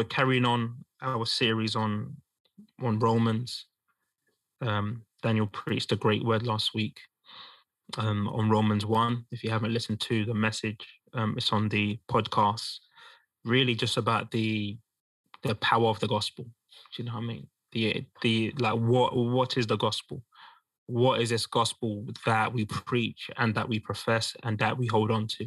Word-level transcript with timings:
we're 0.00 0.04
carrying 0.04 0.46
on 0.46 0.74
our 1.02 1.26
series 1.26 1.76
on 1.76 2.16
on 2.82 2.98
Romans. 2.98 3.66
Um, 4.62 5.02
Daniel 5.22 5.46
preached 5.46 5.92
a 5.92 5.96
great 5.96 6.24
word 6.24 6.46
last 6.46 6.72
week 6.74 7.00
um, 7.98 8.26
on 8.28 8.48
Romans 8.48 8.86
1. 8.86 9.26
If 9.30 9.44
you 9.44 9.50
haven't 9.50 9.74
listened 9.74 10.00
to 10.00 10.24
the 10.24 10.32
message, 10.32 10.86
um, 11.12 11.34
it's 11.36 11.52
on 11.52 11.68
the 11.68 11.98
podcast. 12.10 12.78
Really 13.44 13.74
just 13.74 13.98
about 13.98 14.30
the 14.30 14.78
the 15.42 15.54
power 15.56 15.88
of 15.88 16.00
the 16.00 16.08
gospel. 16.08 16.44
Do 16.44 17.02
you 17.02 17.04
know 17.04 17.16
what 17.16 17.24
I 17.24 17.26
mean? 17.26 17.46
The 17.72 18.06
the 18.22 18.54
like 18.58 18.78
what 18.78 19.14
what 19.14 19.58
is 19.58 19.66
the 19.66 19.76
gospel? 19.76 20.22
What 20.86 21.20
is 21.20 21.28
this 21.28 21.44
gospel 21.44 22.06
that 22.24 22.54
we 22.54 22.64
preach 22.64 23.28
and 23.36 23.54
that 23.54 23.68
we 23.68 23.78
profess 23.80 24.34
and 24.44 24.58
that 24.60 24.78
we 24.78 24.86
hold 24.86 25.10
on 25.10 25.26
to? 25.26 25.46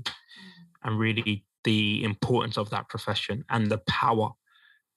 And 0.84 1.00
really 1.00 1.44
the 1.64 2.04
importance 2.04 2.56
of 2.56 2.70
that 2.70 2.88
profession 2.88 3.46
and 3.50 3.72
the 3.72 3.80
power 3.88 4.34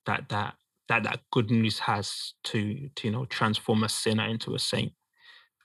that 0.07 0.29
that 0.29 0.55
that 0.89 1.03
that 1.03 1.21
good 1.33 1.51
news 1.51 1.79
has 1.81 2.35
to 2.45 2.89
to 2.95 3.09
you 3.09 3.13
know 3.13 3.25
transform 3.27 3.85
a 3.85 3.89
sinner 3.89 4.27
into 4.27 4.55
a 4.55 4.59
saint. 4.59 4.93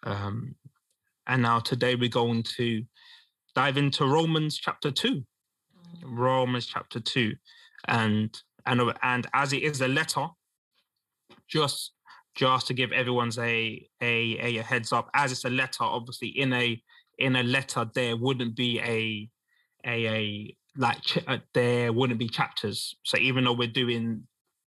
Um, 0.03 0.55
and 1.27 1.43
now 1.43 1.59
today 1.59 1.95
we're 1.95 2.09
going 2.09 2.43
to 2.57 2.83
dive 3.55 3.77
into 3.77 4.05
Romans 4.05 4.57
chapter 4.57 4.91
two. 4.91 5.23
Romans 6.03 6.65
chapter 6.65 6.99
two, 6.99 7.35
and 7.87 8.41
and 8.65 8.81
and 9.01 9.27
as 9.33 9.53
it 9.53 9.63
is 9.63 9.81
a 9.81 9.87
letter, 9.87 10.27
just 11.47 11.91
just 12.35 12.67
to 12.67 12.73
give 12.73 12.91
everyone's 12.91 13.37
a 13.37 13.87
a 14.01 14.37
a 14.39 14.61
heads 14.61 14.91
up, 14.91 15.09
as 15.13 15.31
it's 15.31 15.45
a 15.45 15.49
letter, 15.49 15.83
obviously 15.83 16.29
in 16.29 16.53
a 16.53 16.81
in 17.17 17.35
a 17.35 17.43
letter 17.43 17.85
there 17.93 18.17
wouldn't 18.17 18.55
be 18.55 18.79
a 18.79 19.29
a 19.85 20.07
a 20.07 20.55
like 20.77 21.01
ch- 21.01 21.27
uh, 21.27 21.37
there 21.53 21.91
wouldn't 21.93 22.19
be 22.19 22.29
chapters. 22.29 22.95
So 23.03 23.17
even 23.17 23.43
though 23.43 23.53
we're 23.53 23.67
doing 23.67 24.23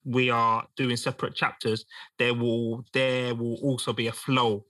we 0.08 0.30
are 0.30 0.66
doing 0.76 0.98
separate 0.98 1.36
chapters, 1.36 1.86
there 2.18 2.34
will 2.34 2.86
there 2.94 3.36
will 3.36 3.58
also 3.62 3.92
be 3.94 4.08
a 4.08 4.12
flow 4.12 4.66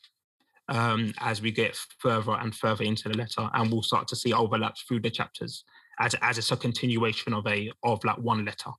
um, 0.67 1.13
as 1.19 1.41
we 1.41 1.51
get 1.51 1.77
further 1.99 2.33
and 2.41 2.55
further 2.55 2.83
into 2.83 3.07
the 3.09 3.17
letter, 3.17 3.49
and 3.53 3.71
we'll 3.71 3.83
start 3.83 4.07
to 4.07 4.15
see 4.15 4.33
overlaps 4.33 4.81
through 4.81 5.01
the 5.01 5.11
chapters 5.11 5.63
as 5.99 6.15
as 6.21 6.37
it's 6.37 6.51
a 6.51 6.57
continuation 6.57 7.33
of 7.33 7.45
a 7.47 7.71
of 7.83 8.03
like 8.03 8.17
one 8.17 8.43
letter. 8.45 8.71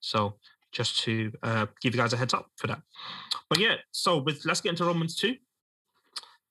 So 0.00 0.34
just 0.72 1.00
to 1.04 1.30
uh, 1.42 1.66
give 1.80 1.94
you 1.94 2.00
guys 2.00 2.12
a 2.12 2.16
heads 2.16 2.34
up 2.34 2.46
for 2.56 2.66
that. 2.66 2.82
But 3.48 3.58
yeah, 3.58 3.76
so 3.90 4.18
with, 4.18 4.44
let's 4.44 4.60
get 4.60 4.70
into 4.70 4.84
Romans 4.84 5.14
two, 5.14 5.36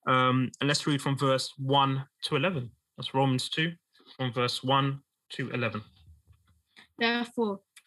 um, 0.06 0.50
and 0.60 0.68
let's 0.68 0.86
read 0.86 1.02
from 1.02 1.18
verse 1.18 1.52
one 1.58 2.04
to 2.24 2.36
eleven. 2.36 2.70
That's 2.96 3.14
Romans 3.14 3.48
two, 3.48 3.72
from 4.16 4.32
verse 4.32 4.62
one 4.64 5.02
to 5.30 5.50
eleven. 5.50 5.82
Therefore, 6.98 7.60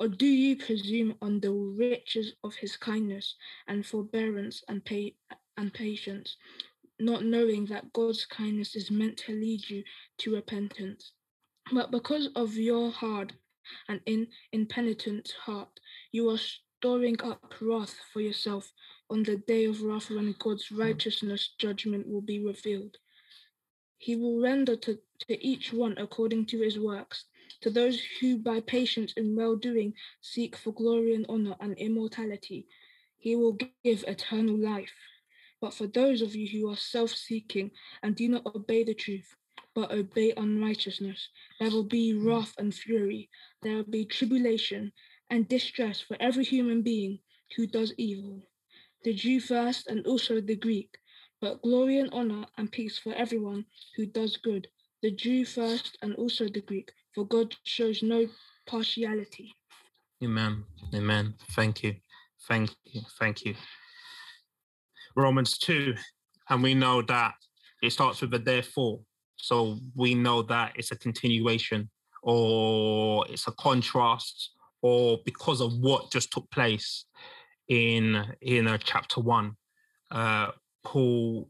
Or 0.00 0.08
do 0.08 0.26
you 0.26 0.56
presume 0.56 1.14
on 1.22 1.40
the 1.40 1.52
riches 1.52 2.34
of 2.42 2.56
his 2.56 2.76
kindness 2.76 3.36
and 3.68 3.86
forbearance 3.86 4.62
and, 4.68 4.82
and 5.56 5.72
patience, 5.72 6.36
not 6.98 7.24
knowing 7.24 7.66
that 7.66 7.92
God's 7.92 8.26
kindness 8.26 8.74
is 8.74 8.90
meant 8.90 9.18
to 9.18 9.32
lead 9.32 9.68
you 9.70 9.84
to 10.18 10.34
repentance? 10.34 11.12
But 11.72 11.90
because 11.90 12.28
of 12.34 12.54
your 12.54 12.90
hard 12.90 13.34
and 13.88 14.00
in, 14.06 14.26
impenitent 14.52 15.32
heart, 15.44 15.80
you 16.12 16.28
are 16.28 16.38
storing 16.38 17.20
up 17.22 17.54
wrath 17.60 17.96
for 18.12 18.20
yourself 18.20 18.72
on 19.08 19.22
the 19.22 19.36
day 19.36 19.64
of 19.64 19.80
wrath 19.80 20.10
when 20.10 20.34
God's 20.38 20.70
righteousness 20.72 21.54
judgment 21.56 22.08
will 22.08 22.20
be 22.20 22.44
revealed. 22.44 22.98
He 23.98 24.16
will 24.16 24.40
render 24.40 24.76
to, 24.76 24.98
to 25.28 25.46
each 25.46 25.72
one 25.72 25.96
according 25.98 26.46
to 26.46 26.60
his 26.60 26.78
works 26.78 27.24
to 27.60 27.70
those 27.70 28.00
who 28.20 28.38
by 28.38 28.60
patience 28.60 29.12
and 29.16 29.36
well 29.36 29.56
doing 29.56 29.94
seek 30.20 30.56
for 30.56 30.72
glory 30.72 31.14
and 31.14 31.26
honor 31.28 31.56
and 31.60 31.76
immortality, 31.78 32.66
he 33.18 33.36
will 33.36 33.58
give 33.84 34.04
eternal 34.06 34.56
life. 34.56 34.92
But 35.60 35.74
for 35.74 35.86
those 35.86 36.20
of 36.20 36.34
you 36.34 36.46
who 36.48 36.70
are 36.70 36.76
self 36.76 37.10
seeking 37.10 37.70
and 38.02 38.14
do 38.14 38.28
not 38.28 38.46
obey 38.46 38.84
the 38.84 38.94
truth, 38.94 39.34
but 39.74 39.90
obey 39.90 40.32
unrighteousness, 40.36 41.28
there 41.58 41.70
will 41.70 41.84
be 41.84 42.14
wrath 42.14 42.54
and 42.58 42.74
fury, 42.74 43.30
there 43.62 43.76
will 43.76 43.84
be 43.90 44.04
tribulation 44.04 44.92
and 45.30 45.48
distress 45.48 46.00
for 46.00 46.16
every 46.20 46.44
human 46.44 46.82
being 46.82 47.18
who 47.56 47.66
does 47.66 47.94
evil, 47.96 48.46
the 49.04 49.14
Jew 49.14 49.40
first 49.40 49.86
and 49.86 50.06
also 50.06 50.40
the 50.40 50.56
Greek, 50.56 50.98
but 51.40 51.62
glory 51.62 51.98
and 51.98 52.10
honor 52.12 52.46
and 52.56 52.70
peace 52.70 52.98
for 52.98 53.14
everyone 53.14 53.64
who 53.96 54.06
does 54.06 54.36
good, 54.36 54.68
the 55.02 55.10
Jew 55.10 55.44
first 55.44 55.98
and 56.02 56.14
also 56.14 56.48
the 56.48 56.60
Greek, 56.60 56.92
for 57.14 57.24
God 57.26 57.54
shows 57.64 58.02
no 58.02 58.26
partiality. 58.66 59.54
Amen. 60.22 60.64
Amen. 60.94 61.34
Thank 61.52 61.82
you. 61.82 61.94
Thank 62.48 62.70
you. 62.84 63.02
Thank 63.18 63.44
you. 63.44 63.54
Romans 65.16 65.58
2, 65.58 65.94
and 66.50 66.62
we 66.62 66.74
know 66.74 67.02
that 67.02 67.34
it 67.82 67.90
starts 67.90 68.20
with 68.20 68.34
a 68.34 68.38
therefore. 68.38 69.00
So 69.36 69.78
we 69.94 70.14
know 70.14 70.42
that 70.42 70.72
it's 70.76 70.90
a 70.90 70.96
continuation 70.96 71.90
or 72.22 73.26
it's 73.28 73.46
a 73.46 73.52
contrast 73.52 74.50
or 74.82 75.18
because 75.24 75.60
of 75.60 75.78
what 75.78 76.10
just 76.10 76.32
took 76.32 76.50
place 76.50 77.04
in 77.68 78.24
in 78.40 78.66
a 78.66 78.78
chapter 78.78 79.20
one. 79.20 79.56
Uh, 80.10 80.48
Paul 80.84 81.48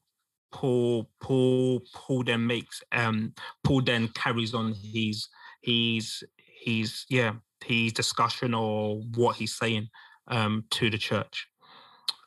Paul 0.52 1.08
Paul 1.20 1.82
Paul 1.94 2.24
then 2.24 2.46
makes 2.46 2.82
um 2.92 3.32
Paul 3.62 3.82
then 3.82 4.08
carries 4.08 4.54
on 4.54 4.74
his 4.74 5.28
he's 5.64 6.22
he's 6.36 7.06
yeah 7.08 7.32
his 7.64 7.92
discussion 7.92 8.52
or 8.52 9.00
what 9.14 9.36
he's 9.36 9.56
saying 9.56 9.88
um, 10.28 10.64
to 10.70 10.90
the 10.90 10.98
church. 10.98 11.48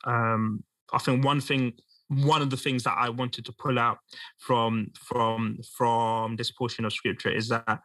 Um, 0.04 0.64
I 0.92 0.98
think 0.98 1.24
one 1.24 1.40
thing, 1.40 1.74
one 2.08 2.42
of 2.42 2.50
the 2.50 2.56
things 2.56 2.82
that 2.84 2.96
I 2.98 3.08
wanted 3.10 3.44
to 3.44 3.52
pull 3.52 3.78
out 3.78 3.98
from 4.38 4.90
from 4.98 5.58
from 5.76 6.36
this 6.36 6.50
portion 6.50 6.84
of 6.84 6.92
scripture 6.92 7.30
is 7.30 7.48
that 7.48 7.80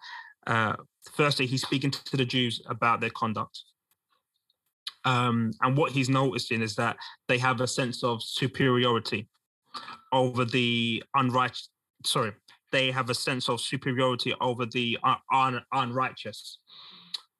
uh, 0.47 0.75
firstly 1.11 1.45
he's 1.45 1.61
speaking 1.61 1.91
to 1.91 2.17
the 2.17 2.25
Jews 2.25 2.61
about 2.67 2.99
their 2.99 3.11
conduct. 3.11 3.63
Um, 5.05 5.51
and 5.61 5.77
what 5.77 5.91
he's 5.91 6.09
noticing 6.09 6.61
is 6.61 6.75
that 6.75 6.95
they 7.27 7.37
have 7.37 7.59
a 7.59 7.67
sense 7.67 8.03
of 8.03 8.23
superiority 8.23 9.27
over 10.13 10.45
the 10.45 11.03
unrighteous 11.13 11.69
sorry 12.05 12.33
they 12.73 12.91
have 12.91 13.09
a 13.09 13.15
sense 13.15 13.47
of 13.47 13.61
superiority 13.61 14.33
over 14.41 14.65
the 14.65 14.97
un- 15.03 15.15
un- 15.31 15.65
unrighteous. 15.71 16.57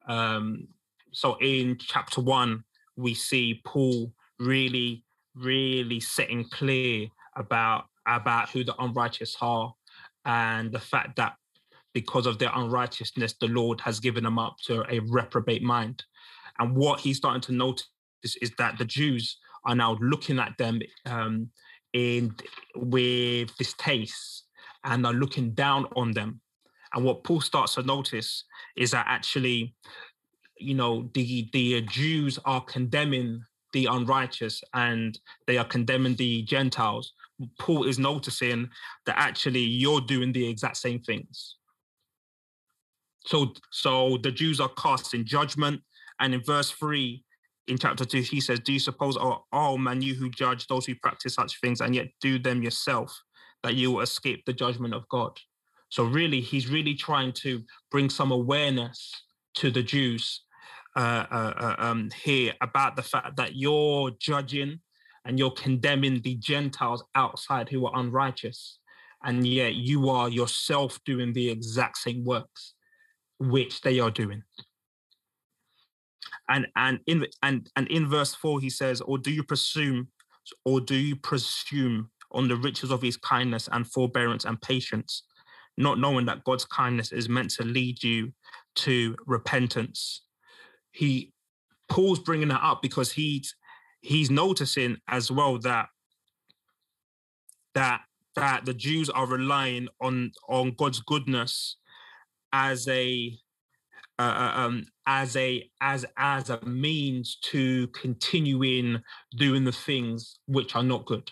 Um, 0.08 0.68
so 1.12 1.38
in 1.42 1.78
chapter 1.80 2.22
one, 2.22 2.64
we 2.96 3.16
see 3.16 3.62
Paul 3.66 4.14
really, 4.40 5.04
really 5.36 6.00
setting 6.00 6.46
clear 6.50 7.08
about 7.36 7.86
about 8.06 8.50
who 8.50 8.64
the 8.64 8.76
unrighteous 8.80 9.36
are 9.42 9.74
and 10.26 10.72
the 10.72 10.80
fact 10.80 11.16
that 11.16 11.36
because 11.94 12.26
of 12.26 12.38
their 12.38 12.52
unrighteousness, 12.54 13.36
the 13.40 13.48
Lord 13.48 13.80
has 13.82 14.00
given 14.00 14.24
them 14.24 14.38
up 14.38 14.58
to 14.66 14.84
a 14.90 15.00
reprobate 15.00 15.64
mind. 15.64 16.04
And 16.60 16.76
what 16.76 17.00
he's 17.00 17.18
starting 17.18 17.42
to 17.42 17.54
notice 17.54 17.88
is 18.24 18.52
that 18.58 18.78
the 18.78 18.86
Jews 18.86 19.38
are 19.66 19.76
now 19.76 19.98
looking 20.02 20.38
at 20.38 20.58
them 20.58 20.82
um, 21.06 21.50
in 21.94 22.36
with 22.76 23.56
distaste 23.58 24.43
and 24.84 25.06
are 25.06 25.14
looking 25.14 25.52
down 25.52 25.86
on 25.96 26.12
them. 26.12 26.40
And 26.94 27.04
what 27.04 27.24
Paul 27.24 27.42
starts 27.42 27.76
to 27.76 27.84
notice 27.84 28.44
is 28.76 28.92
that 28.92 29.06
actually, 29.08 29.76
you 30.58 30.76
know, 30.76 31.10
the 31.14 31.50
the 31.54 31.82
Jews 31.82 32.40
are 32.46 32.62
condemning 32.62 33.44
the 33.74 33.88
unrighteous 33.88 34.64
and 34.74 35.20
they 35.48 35.58
are 35.58 35.66
condemning 35.66 36.16
the 36.16 36.44
Gentiles. 36.44 37.14
Paul 37.60 37.86
is 37.86 38.00
noticing 38.00 38.70
that 39.06 39.18
actually 39.18 39.62
you're 39.62 40.02
doing 40.02 40.32
the 40.32 40.48
exact 40.48 40.78
same 40.78 41.00
things. 41.00 41.58
So, 43.26 43.54
so 43.72 44.18
the 44.22 44.32
Jews 44.32 44.60
are 44.60 44.70
cast 44.78 45.14
in 45.14 45.26
judgment. 45.26 45.82
And 46.20 46.34
in 46.34 46.44
verse 46.44 46.72
three, 46.72 47.24
in 47.68 47.78
chapter 47.78 48.06
two, 48.06 48.22
he 48.22 48.40
says, 48.40 48.60
Do 48.60 48.74
you 48.74 48.80
suppose, 48.80 49.18
oh, 49.18 49.44
oh 49.52 49.78
man, 49.78 50.02
you 50.02 50.14
who 50.14 50.30
judge 50.30 50.68
those 50.68 50.86
who 50.86 50.96
practice 50.96 51.34
such 51.34 51.60
things 51.60 51.82
and 51.82 51.96
yet 51.96 52.08
do 52.22 52.38
them 52.38 52.62
yourself? 52.62 53.18
That 53.64 53.76
you 53.76 53.92
will 53.92 54.02
escape 54.02 54.44
the 54.46 54.54
judgment 54.54 54.94
of 54.94 55.08
God. 55.10 55.40
So 55.90 56.04
really, 56.04 56.42
he's 56.42 56.68
really 56.70 56.96
trying 56.96 57.34
to 57.34 57.64
bring 57.92 58.10
some 58.10 58.32
awareness 58.32 59.12
to 59.56 59.72
the 59.72 59.84
Jews 59.84 60.42
uh, 60.96 61.26
uh, 61.32 61.54
uh, 61.58 61.76
um, 61.78 62.10
here 62.24 62.54
about 62.62 62.96
the 62.96 63.04
fact 63.04 63.38
that 63.38 63.56
you're 63.56 64.12
judging 64.20 64.80
and 65.26 65.40
you're 65.40 65.52
condemning 65.52 66.22
the 66.22 66.36
Gentiles 66.36 67.04
outside 67.16 67.70
who 67.70 67.86
are 67.86 68.00
unrighteous. 68.00 68.80
And 69.24 69.48
yet 69.48 69.76
you 69.76 70.10
are 70.10 70.30
yourself 70.30 71.00
doing 71.06 71.32
the 71.32 71.50
exact 71.50 71.98
same 71.98 72.26
works 72.26 72.74
which 73.40 73.82
they 73.82 74.00
are 74.00 74.12
doing. 74.12 74.44
And 76.50 76.68
and 76.76 77.00
in 77.08 77.26
and 77.42 77.70
and 77.76 77.88
in 77.88 78.10
verse 78.10 78.34
four 78.34 78.60
he 78.60 78.70
says, 78.70 79.00
or 79.00 79.18
do 79.18 79.32
you 79.32 79.44
presume, 79.44 80.10
or 80.66 80.82
do 80.82 80.96
you 80.96 81.16
presume 81.16 82.10
on 82.34 82.48
the 82.48 82.56
riches 82.56 82.92
of 82.92 83.02
his 83.02 83.18
kindness 83.18 83.70
and 83.72 83.88
forbearance 83.88 84.46
and 84.46 84.62
patience, 84.62 85.24
not 85.78 86.00
knowing 86.00 86.26
that 86.26 86.44
God's 86.44 86.66
kindness 86.66 87.12
is 87.12 87.30
meant 87.30 87.52
to 87.52 87.64
lead 87.64 88.04
you 88.04 88.32
to 88.76 89.16
repentance? 89.26 90.22
He 90.92 91.34
Paul's 91.90 92.20
bringing 92.20 92.48
that 92.50 92.64
up 92.64 92.82
because 92.82 93.12
he's 93.12 93.56
he's 94.02 94.30
noticing 94.30 94.98
as 95.08 95.32
well 95.32 95.58
that 95.60 95.88
that 97.74 98.02
that 98.36 98.66
the 98.66 98.74
Jews 98.74 99.10
are 99.10 99.28
relying 99.28 99.88
on 100.02 100.32
on 100.50 100.74
God's 100.78 101.02
goodness 101.02 101.78
as 102.52 102.88
a 102.88 103.38
uh, 104.20 104.22
uh, 104.22 104.52
um, 104.56 104.86
as 105.08 105.36
a 105.36 105.70
as 105.82 106.06
as 106.18 106.50
a 106.50 106.64
means 106.66 107.38
to 107.42 107.88
continuing 107.88 109.02
doing 109.36 109.64
the 109.64 109.72
things 109.72 110.40
which 110.46 110.76
are 110.76 110.84
not 110.84 111.06
good. 111.06 111.32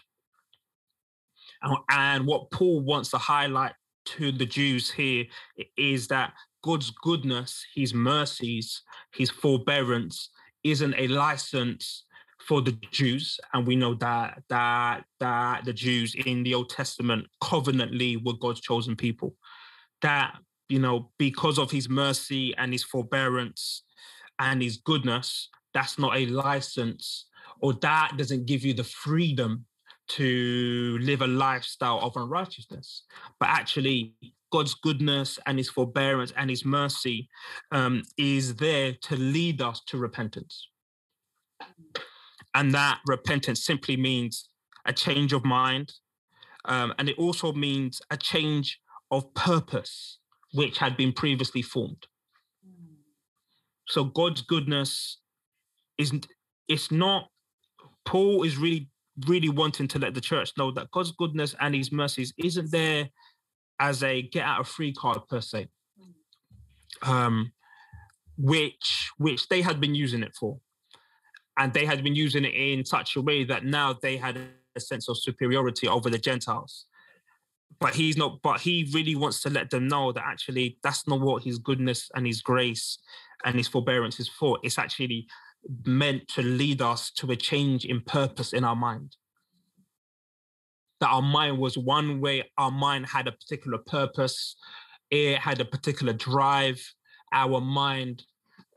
And, 1.90 2.26
what 2.26 2.52
Paul 2.52 2.82
wants 2.82 3.10
to 3.12 3.18
highlight 3.18 3.74
to 4.06 4.32
the 4.32 4.46
Jews 4.46 4.90
here 4.90 5.26
is 5.78 6.08
that 6.08 6.34
God's 6.64 6.92
goodness, 6.92 7.64
His 7.76 7.94
mercies, 7.94 8.82
His 9.14 9.30
forbearance 9.30 10.30
isn't 10.64 10.96
a 10.98 11.08
license 11.08 12.06
for 12.48 12.62
the 12.62 12.72
Jews, 12.92 13.40
and 13.54 13.68
we 13.68 13.76
know 13.76 13.94
that 13.96 14.42
that 14.50 15.06
that 15.20 15.66
the 15.66 15.74
Jews 15.74 16.16
in 16.26 16.44
the 16.44 16.56
Old 16.56 16.70
Testament 16.70 17.28
covenantly 17.40 18.18
were 18.18 18.34
God's 18.34 18.62
chosen 18.62 18.96
people. 18.96 19.36
That 20.02 20.36
you 20.68 20.80
know, 20.80 21.12
because 21.20 21.60
of 21.60 21.70
his 21.70 21.90
mercy 21.90 22.56
and 22.58 22.72
his 22.72 22.84
forbearance 22.84 23.84
and 24.40 24.62
his 24.62 24.78
goodness, 24.78 25.50
that's 25.74 26.00
not 26.00 26.16
a 26.16 26.26
license 26.28 27.26
or 27.62 27.74
that 27.74 28.14
doesn't 28.18 28.46
give 28.46 28.66
you 28.66 28.74
the 28.74 28.84
freedom 28.84 29.66
to 30.18 30.98
live 31.02 31.22
a 31.22 31.28
lifestyle 31.28 32.00
of 32.00 32.16
unrighteousness. 32.16 33.04
But 33.40 33.50
actually, 33.50 34.16
God's 34.52 34.74
goodness 34.74 35.40
and 35.46 35.58
his 35.58 35.70
forbearance 35.70 36.34
and 36.36 36.50
his 36.50 36.66
mercy 36.66 37.30
um, 37.72 38.04
is 38.18 38.56
there 38.56 38.94
to 39.04 39.16
lead 39.16 39.62
us 39.62 39.82
to 39.88 39.98
repentance. 39.98 40.68
And 42.54 42.74
that 42.74 43.00
repentance 43.08 43.64
simply 43.64 43.96
means 43.96 44.50
a 44.86 44.92
change 44.92 45.32
of 45.32 45.46
mind. 45.46 45.94
Um, 46.66 46.94
and 47.00 47.08
it 47.08 47.18
also 47.18 47.54
means 47.54 48.02
a 48.10 48.18
change 48.18 48.80
of 49.10 49.34
purpose 49.34 50.20
which 50.54 50.78
had 50.78 50.98
been 50.98 51.14
previously 51.14 51.62
formed. 51.62 52.08
So 53.88 54.04
God's 54.04 54.42
goodness 54.42 55.18
isn't, 55.98 56.28
it's 56.68 56.92
not, 56.92 57.30
Paul 58.06 58.44
is 58.44 58.58
really, 58.58 58.90
really 59.28 59.50
wanting 59.50 59.88
to 59.90 60.00
let 60.00 60.14
the 60.14 60.22
church 60.22 60.52
know 60.58 60.72
that 60.72 60.92
God's 60.92 61.12
goodness 61.12 61.56
and 61.60 61.76
his 61.76 61.92
mercies 61.92 62.34
isn't 62.38 62.72
there 62.72 63.10
as 63.80 64.04
a 64.04 64.22
get 64.22 64.44
out 64.44 64.60
of 64.60 64.68
free 64.68 64.94
card 64.94 65.20
per 65.30 65.42
se. 65.42 65.68
Um, 67.04 67.52
which 68.38 69.12
which 69.18 69.48
they 69.50 69.62
had 69.62 69.80
been 69.80 69.96
using 69.96 70.24
it 70.24 70.36
for. 70.40 70.60
And 71.58 71.74
they 71.74 71.86
had 71.86 72.04
been 72.04 72.16
using 72.16 72.46
it 72.46 72.54
in 72.54 72.86
such 72.86 73.16
a 73.16 73.22
way 73.22 73.44
that 73.44 73.66
now 73.66 73.94
they 74.02 74.18
had 74.18 74.38
a 74.76 74.80
sense 74.80 75.10
of 75.10 75.18
superiority 75.18 75.88
over 75.88 76.10
the 76.10 76.18
Gentiles 76.18 76.86
but 77.82 77.96
he's 77.96 78.16
not 78.16 78.42
but 78.42 78.62
he 78.62 78.90
really 78.94 79.16
wants 79.16 79.42
to 79.42 79.50
let 79.50 79.70
them 79.70 79.88
know 79.88 80.14
that 80.14 80.24
actually 80.26 80.78
that's 80.84 81.08
not 81.08 81.20
what 81.20 81.44
his 81.44 81.58
goodness 81.58 82.10
and 82.16 82.26
his 82.26 82.42
grace 82.42 83.00
and 83.44 83.56
his 83.56 83.68
forbearance 83.68 84.20
is 84.20 84.30
for 84.30 84.58
it's 84.64 84.78
actually 84.78 85.28
meant 85.86 86.28
to 86.28 86.42
lead 86.42 86.82
us 86.82 87.12
to 87.12 87.32
a 87.32 87.36
change 87.36 87.86
in 87.86 88.02
purpose 88.02 88.54
in 88.54 88.64
our 88.64 88.76
mind 88.76 89.16
that 91.00 91.10
our 91.10 91.22
mind 91.22 91.58
was 91.58 91.78
one 91.78 92.22
way 92.22 92.44
our 92.58 92.72
mind 92.72 93.06
had 93.06 93.28
a 93.28 93.32
particular 93.32 93.78
purpose 93.78 94.56
it 95.10 95.38
had 95.38 95.60
a 95.60 95.66
particular 95.66 96.14
drive 96.14 96.82
our 97.34 97.62
mind 97.62 98.24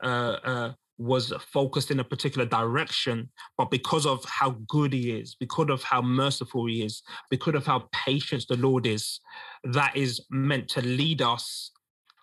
uh, 0.03 0.37
uh, 0.43 0.71
was 0.97 1.33
focused 1.51 1.91
in 1.91 1.99
a 1.99 2.03
particular 2.03 2.45
direction, 2.45 3.29
but 3.57 3.69
because 3.69 4.05
of 4.05 4.23
how 4.25 4.51
good 4.67 4.93
he 4.93 5.11
is, 5.11 5.35
because 5.35 5.69
of 5.69 5.83
how 5.83 6.01
merciful 6.01 6.67
he 6.67 6.83
is, 6.83 7.03
because 7.29 7.55
of 7.55 7.65
how 7.65 7.87
patient 7.91 8.45
the 8.47 8.55
Lord 8.55 8.85
is, 8.85 9.19
that 9.63 9.95
is 9.95 10.21
meant 10.29 10.69
to 10.69 10.81
lead 10.81 11.21
us, 11.21 11.71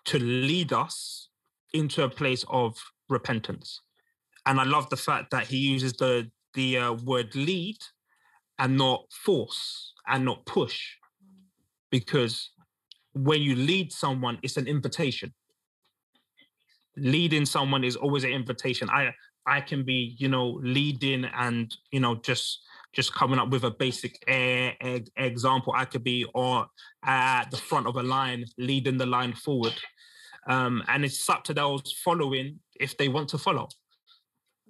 to 0.07 0.19
lead 0.19 0.73
us 0.73 1.29
into 1.75 2.03
a 2.03 2.09
place 2.09 2.45
of 2.49 2.77
repentance. 3.09 3.81
And 4.47 4.61
I 4.61 4.65
love 4.65 4.91
the 4.91 4.97
fact 4.97 5.31
that 5.31 5.47
he 5.47 5.59
uses 5.59 5.95
the 5.95 6.31
the 6.55 6.77
uh, 6.77 6.93
word 6.93 7.35
lead 7.35 7.79
and 8.59 8.77
not 8.77 9.07
force 9.11 9.95
and 10.07 10.25
not 10.25 10.45
push, 10.45 10.97
because 11.91 12.51
when 13.15 13.41
you 13.41 13.55
lead 13.57 13.93
someone, 13.93 14.39
it's 14.43 14.57
an 14.57 14.67
invitation 14.67 15.33
leading 16.97 17.47
someone 17.47 17.85
is 17.85 17.97
always 17.97 18.25
an 18.25 18.31
invitation. 18.31 18.89
I 18.91 19.15
I 19.47 19.61
can 19.61 19.85
be, 19.85 20.15
you 20.19 20.29
know, 20.29 20.61
leading 20.63 21.25
and 21.25 21.75
you 21.91 22.01
know 22.01 22.17
just 22.17 22.61
just 22.93 23.15
coming 23.15 23.39
up 23.39 23.49
with 23.51 23.65
a 23.65 23.71
basic 23.71 24.23
uh, 24.29 24.71
example. 25.17 25.73
I 25.75 25.85
could 25.85 26.05
be 26.05 26.27
or 26.35 26.67
at 27.05 27.51
the 27.51 27.57
front 27.57 27.87
of 27.87 27.97
a 27.97 28.03
line, 28.03 28.45
leading 28.59 28.99
the 28.99 29.07
line 29.07 29.33
forward, 29.33 29.75
um, 30.47 30.83
and 30.89 31.05
it's 31.05 31.29
up 31.29 31.45
to 31.45 31.55
those 31.55 31.93
following 32.05 32.61
if 32.79 32.97
they 32.97 33.09
want 33.09 33.29
to 33.31 33.39
follow. 33.39 33.69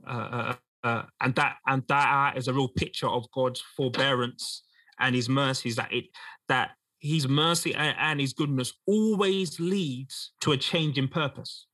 Uh, 0.06 0.10
uh, 0.10 0.54
uh, 0.84 1.02
and 1.20 1.34
that 1.36 1.56
and 1.66 1.84
that 1.88 2.36
is 2.36 2.48
a 2.48 2.52
real 2.52 2.68
picture 2.68 3.08
of 3.08 3.30
God's 3.32 3.62
forbearance 3.76 4.64
and 4.98 5.14
His 5.14 5.28
mercies. 5.28 5.76
That 5.76 5.92
it 5.92 6.06
that 6.48 6.70
His 7.00 7.28
mercy 7.28 7.74
and, 7.74 7.96
and 7.98 8.20
His 8.20 8.32
goodness 8.32 8.72
always 8.86 9.60
leads 9.60 10.32
to 10.40 10.52
a 10.52 10.56
change 10.56 10.98
in 10.98 11.08
purpose 11.08 11.66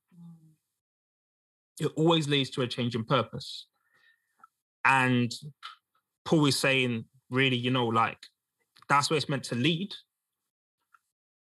it 1.79 1.91
always 1.95 2.27
leads 2.27 2.49
to 2.51 2.61
a 2.61 2.67
change 2.67 2.95
in 2.95 3.03
purpose. 3.03 3.67
And 4.85 5.31
Paul 6.25 6.45
is 6.45 6.57
saying, 6.57 7.05
really, 7.29 7.55
you 7.55 7.71
know, 7.71 7.87
like 7.87 8.19
that's 8.89 9.09
where 9.09 9.17
it's 9.17 9.29
meant 9.29 9.43
to 9.45 9.55
lead. 9.55 9.93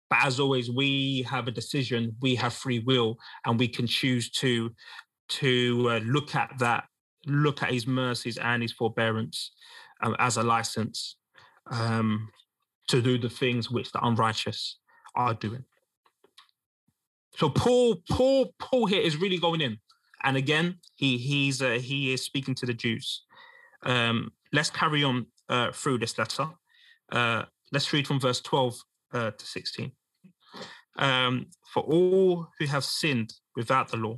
But 0.10 0.20
as 0.24 0.40
always, 0.40 0.72
we 0.72 1.24
have 1.30 1.48
a 1.48 1.52
decision, 1.52 2.16
we 2.22 2.36
have 2.36 2.54
free 2.54 2.80
will, 2.80 3.18
and 3.46 3.60
we 3.60 3.68
can 3.68 3.88
choose 3.88 4.30
to 4.32 4.72
to 5.30 5.88
uh, 5.90 6.00
look 6.00 6.36
at 6.36 6.54
that, 6.60 6.86
look 7.26 7.64
at 7.64 7.72
his 7.72 7.88
mercies 7.88 8.38
and 8.38 8.62
his 8.62 8.72
forbearance 8.72 9.52
um, 10.02 10.16
as 10.20 10.38
a 10.38 10.44
license 10.44 11.16
um, 11.70 12.30
to 12.88 13.02
do 13.02 13.18
the 13.18 13.30
things 13.30 13.70
which 13.70 13.92
the 13.92 14.06
unrighteous 14.06 14.78
are 15.16 15.34
doing. 15.34 15.64
So 17.36 17.50
Paul, 17.50 18.02
Paul, 18.10 18.54
Paul 18.60 18.86
here 18.88 19.02
is 19.02 19.18
really 19.18 19.38
going 19.38 19.62
in. 19.62 19.78
And 20.24 20.36
again, 20.36 20.80
he 20.96 21.18
he's 21.18 21.62
uh, 21.62 21.80
he 21.82 22.12
is 22.12 22.24
speaking 22.24 22.56
to 22.56 22.66
the 22.66 22.74
Jews. 22.74 23.24
Um, 23.84 24.32
let's 24.52 24.72
carry 24.72 25.04
on 25.04 25.28
uh, 25.48 25.72
through 25.72 26.00
this 26.00 26.18
letter. 26.18 26.48
Uh, 27.12 27.44
let's 27.72 27.92
read 27.94 28.08
from 28.08 28.20
verse 28.20 28.42
12 28.42 28.82
uh, 29.14 29.32
to 29.32 29.46
16. 29.46 29.92
Um, 30.98 31.46
For 31.72 31.84
all 31.84 32.48
who 32.58 32.66
have 32.66 32.84
sinned 32.84 33.34
without 33.56 33.90
the 33.90 33.98
law 33.98 34.18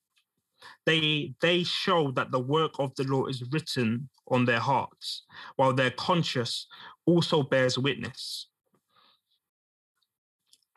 they, 0.85 1.33
they 1.41 1.63
show 1.63 2.11
that 2.11 2.31
the 2.31 2.39
work 2.39 2.73
of 2.79 2.93
the 2.95 3.03
law 3.03 3.25
is 3.25 3.43
written 3.51 4.09
on 4.29 4.45
their 4.45 4.59
hearts, 4.59 5.23
while 5.55 5.73
their 5.73 5.91
conscience 5.91 6.67
also 7.05 7.43
bears 7.43 7.77
witness. 7.77 8.47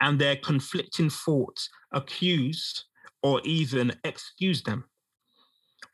And 0.01 0.19
their 0.19 0.35
conflicting 0.35 1.09
thoughts 1.09 1.69
accuse 1.91 2.85
or 3.23 3.41
even 3.43 3.95
excuse 4.03 4.61
them 4.61 4.85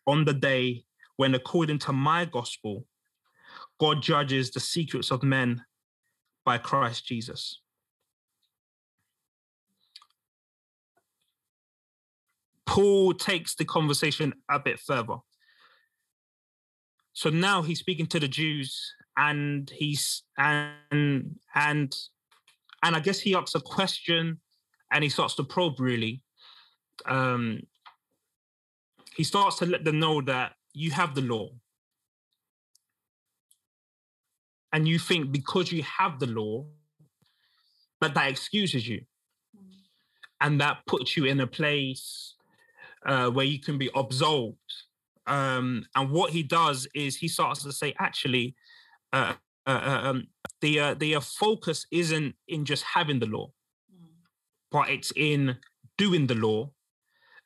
on 0.08 0.25
the 0.25 0.34
day 0.34 0.84
when 1.18 1.36
according 1.36 1.80
to 1.80 1.94
my 1.94 2.25
gospel, 2.25 2.86
God 3.80 4.01
judges 4.01 4.51
the 4.51 4.60
secrets 4.60 5.12
of 5.12 5.24
men 5.24 5.63
by 6.46 6.58
Christ 6.58 7.06
Jesus. 7.06 7.62
Paul 12.72 13.13
takes 13.13 13.56
the 13.56 13.66
conversation 13.66 14.34
a 14.50 14.58
bit 14.58 14.80
further. 14.80 15.18
So 17.12 17.30
now 17.30 17.62
he's 17.63 17.80
speaking 17.80 18.06
to 18.06 18.20
the 18.20 18.30
Jews 18.30 18.94
and 19.18 19.70
he's 19.70 20.24
and 20.38 21.36
and 21.54 21.94
and 22.82 22.96
I 22.96 23.01
guess 23.01 23.20
he 23.20 23.36
asks 23.36 23.56
a 23.56 23.60
question 23.60 24.40
and 24.90 25.04
he 25.04 25.10
starts 25.10 25.36
to 25.36 25.44
probe 25.44 25.82
really. 25.82 26.22
Um 27.06 27.63
he 29.18 29.25
starts 29.25 29.58
to 29.58 29.66
let 29.66 29.84
them 29.84 30.00
know 30.00 30.22
that 30.22 30.54
you 30.72 30.92
have 30.92 31.13
the 31.13 31.24
law. 31.24 31.50
And 34.72 34.88
you 34.88 34.98
think 34.98 35.34
because 35.34 35.74
you 35.74 35.84
have 35.84 36.20
the 36.20 36.28
law, 36.28 36.68
that 38.00 38.13
that 38.13 38.30
excuses 38.30 38.88
you. 38.88 39.01
And 40.40 40.62
that 40.62 40.86
puts 40.88 41.18
you 41.18 41.25
in 41.25 41.42
a 41.42 41.48
place 41.48 42.36
uh, 43.05 43.29
where 43.29 43.46
you 43.46 43.60
can 43.60 43.77
be 43.77 43.89
absolved. 43.96 44.58
Um, 45.27 45.86
and 45.96 46.12
what 46.12 46.31
he 46.31 46.43
does 46.43 46.88
is 46.93 47.15
he 47.15 47.27
starts 47.27 47.63
to 47.63 47.72
say, 47.72 47.93
actually, 48.00 48.55
uh, 49.13 49.34
uh, 49.67 49.70
uh 49.70 50.10
um, 50.10 50.27
the 50.62 50.79
uh, 50.79 50.93
the 50.96 51.15
uh, 51.15 51.20
focus 51.20 51.86
isn't 51.91 52.36
in 52.48 52.65
just 52.65 52.84
having 52.84 53.20
the 53.20 53.27
law, 53.27 53.51
but 54.72 54.89
it's 54.89 55.12
in 55.15 55.58
doing 55.98 56.27
the 56.27 56.36
law. 56.36 56.72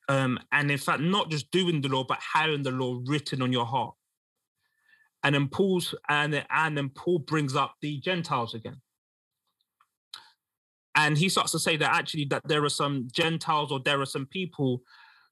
Um, 0.08 0.40
and 0.52 0.70
in 0.70 0.78
fact, 0.78 1.02
not 1.02 1.30
just 1.30 1.50
doing 1.52 1.82
the 1.82 1.90
law, 1.90 2.04
but 2.04 2.20
having 2.34 2.64
the 2.64 2.72
law 2.72 3.02
written 3.06 3.42
on 3.42 3.52
your 3.52 3.66
heart. 3.66 3.96
And 5.24 5.34
then 5.34 5.48
Paul's 5.48 5.96
and 6.08 6.46
and 6.50 6.78
then 6.78 6.90
Paul 6.90 7.20
brings 7.20 7.56
up 7.56 7.76
the 7.82 8.00
Gentiles 8.00 8.54
again. 8.54 8.82
And 10.94 11.18
he 11.18 11.28
starts 11.28 11.52
to 11.52 11.60
say 11.60 11.76
that 11.78 11.94
actually 11.94 12.26
that 12.26 12.48
there 12.48 12.64
are 12.64 12.70
some 12.70 13.10
Gentiles 13.12 13.72
or 13.72 13.82
there 13.84 14.00
are 14.00 14.06
some 14.06 14.28
people 14.28 14.82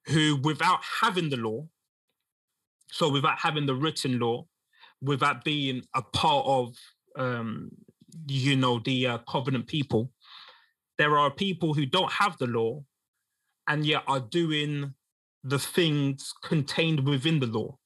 who, 0.07 0.38
without 0.43 0.79
having 1.01 1.29
the 1.29 1.38
law, 1.38 1.67
so 2.91 3.10
without 3.10 3.39
having 3.39 3.65
the 3.65 3.75
written 3.75 4.19
law, 4.19 4.45
without 5.01 5.43
being 5.43 5.83
a 5.95 6.01
part 6.01 6.45
of, 6.45 6.75
um, 7.17 7.69
you 8.27 8.55
know, 8.55 8.79
the 8.79 9.07
uh, 9.07 9.17
covenant 9.19 9.67
people, 9.67 10.12
there 10.98 11.17
are 11.17 11.31
people 11.31 11.74
who 11.74 11.86
don't 11.86 12.12
have 12.12 12.38
the 12.38 12.48
law 12.48 12.83
and 13.67 13.86
yet 13.86 14.03
are 14.07 14.19
doing 14.19 14.93
the 15.43 15.60
things 15.60 16.33
contained 16.43 17.07
within 17.07 17.39
the 17.39 17.48
law. 17.48 17.77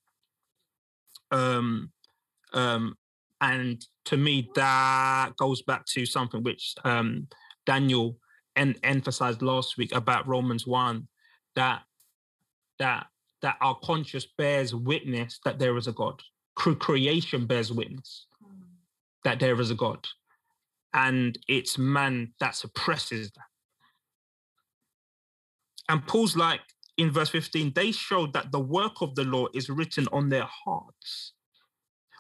Um, 1.32 1.92
um, 2.54 2.96
and 3.42 3.84
to 4.06 4.18
me, 4.18 4.50
that 4.56 5.36
goes 5.38 5.62
back 5.62 5.86
to 5.86 6.06
something 6.06 6.44
which 6.44 6.76
um, 6.84 7.28
Daniel 7.66 8.18
en- 8.56 8.76
emphasized 8.84 9.42
last 9.42 9.78
week 9.78 9.94
about 9.96 10.28
Romans 10.28 10.66
1 10.66 11.08
that 11.56 11.84
that 12.80 13.08
that 13.42 13.58
our 13.62 13.76
conscience 13.84 14.26
bears 14.38 14.74
witness 14.74 15.40
that 15.46 15.60
there 15.60 15.78
is 15.78 15.88
a 15.88 15.92
God. 15.92 16.22
Creation 16.56 17.46
bears 17.46 17.72
witness 17.72 18.26
mm. 18.44 18.64
that 19.24 19.40
there 19.40 19.60
is 19.62 19.70
a 19.70 19.76
God. 19.76 20.08
And 20.94 21.38
it's 21.48 21.78
man 21.78 22.34
that 22.40 22.56
suppresses 22.56 23.32
that. 23.32 23.44
And 25.90 26.06
Paul's 26.08 26.36
like 26.36 26.62
in 26.98 27.12
verse 27.12 27.30
15, 27.30 27.74
they 27.76 27.92
showed 27.92 28.34
that 28.34 28.52
the 28.52 28.60
work 28.60 29.02
of 29.02 29.16
the 29.16 29.24
law 29.24 29.46
is 29.54 29.70
written 29.70 30.08
on 30.12 30.30
their 30.30 30.48
hearts, 30.66 31.34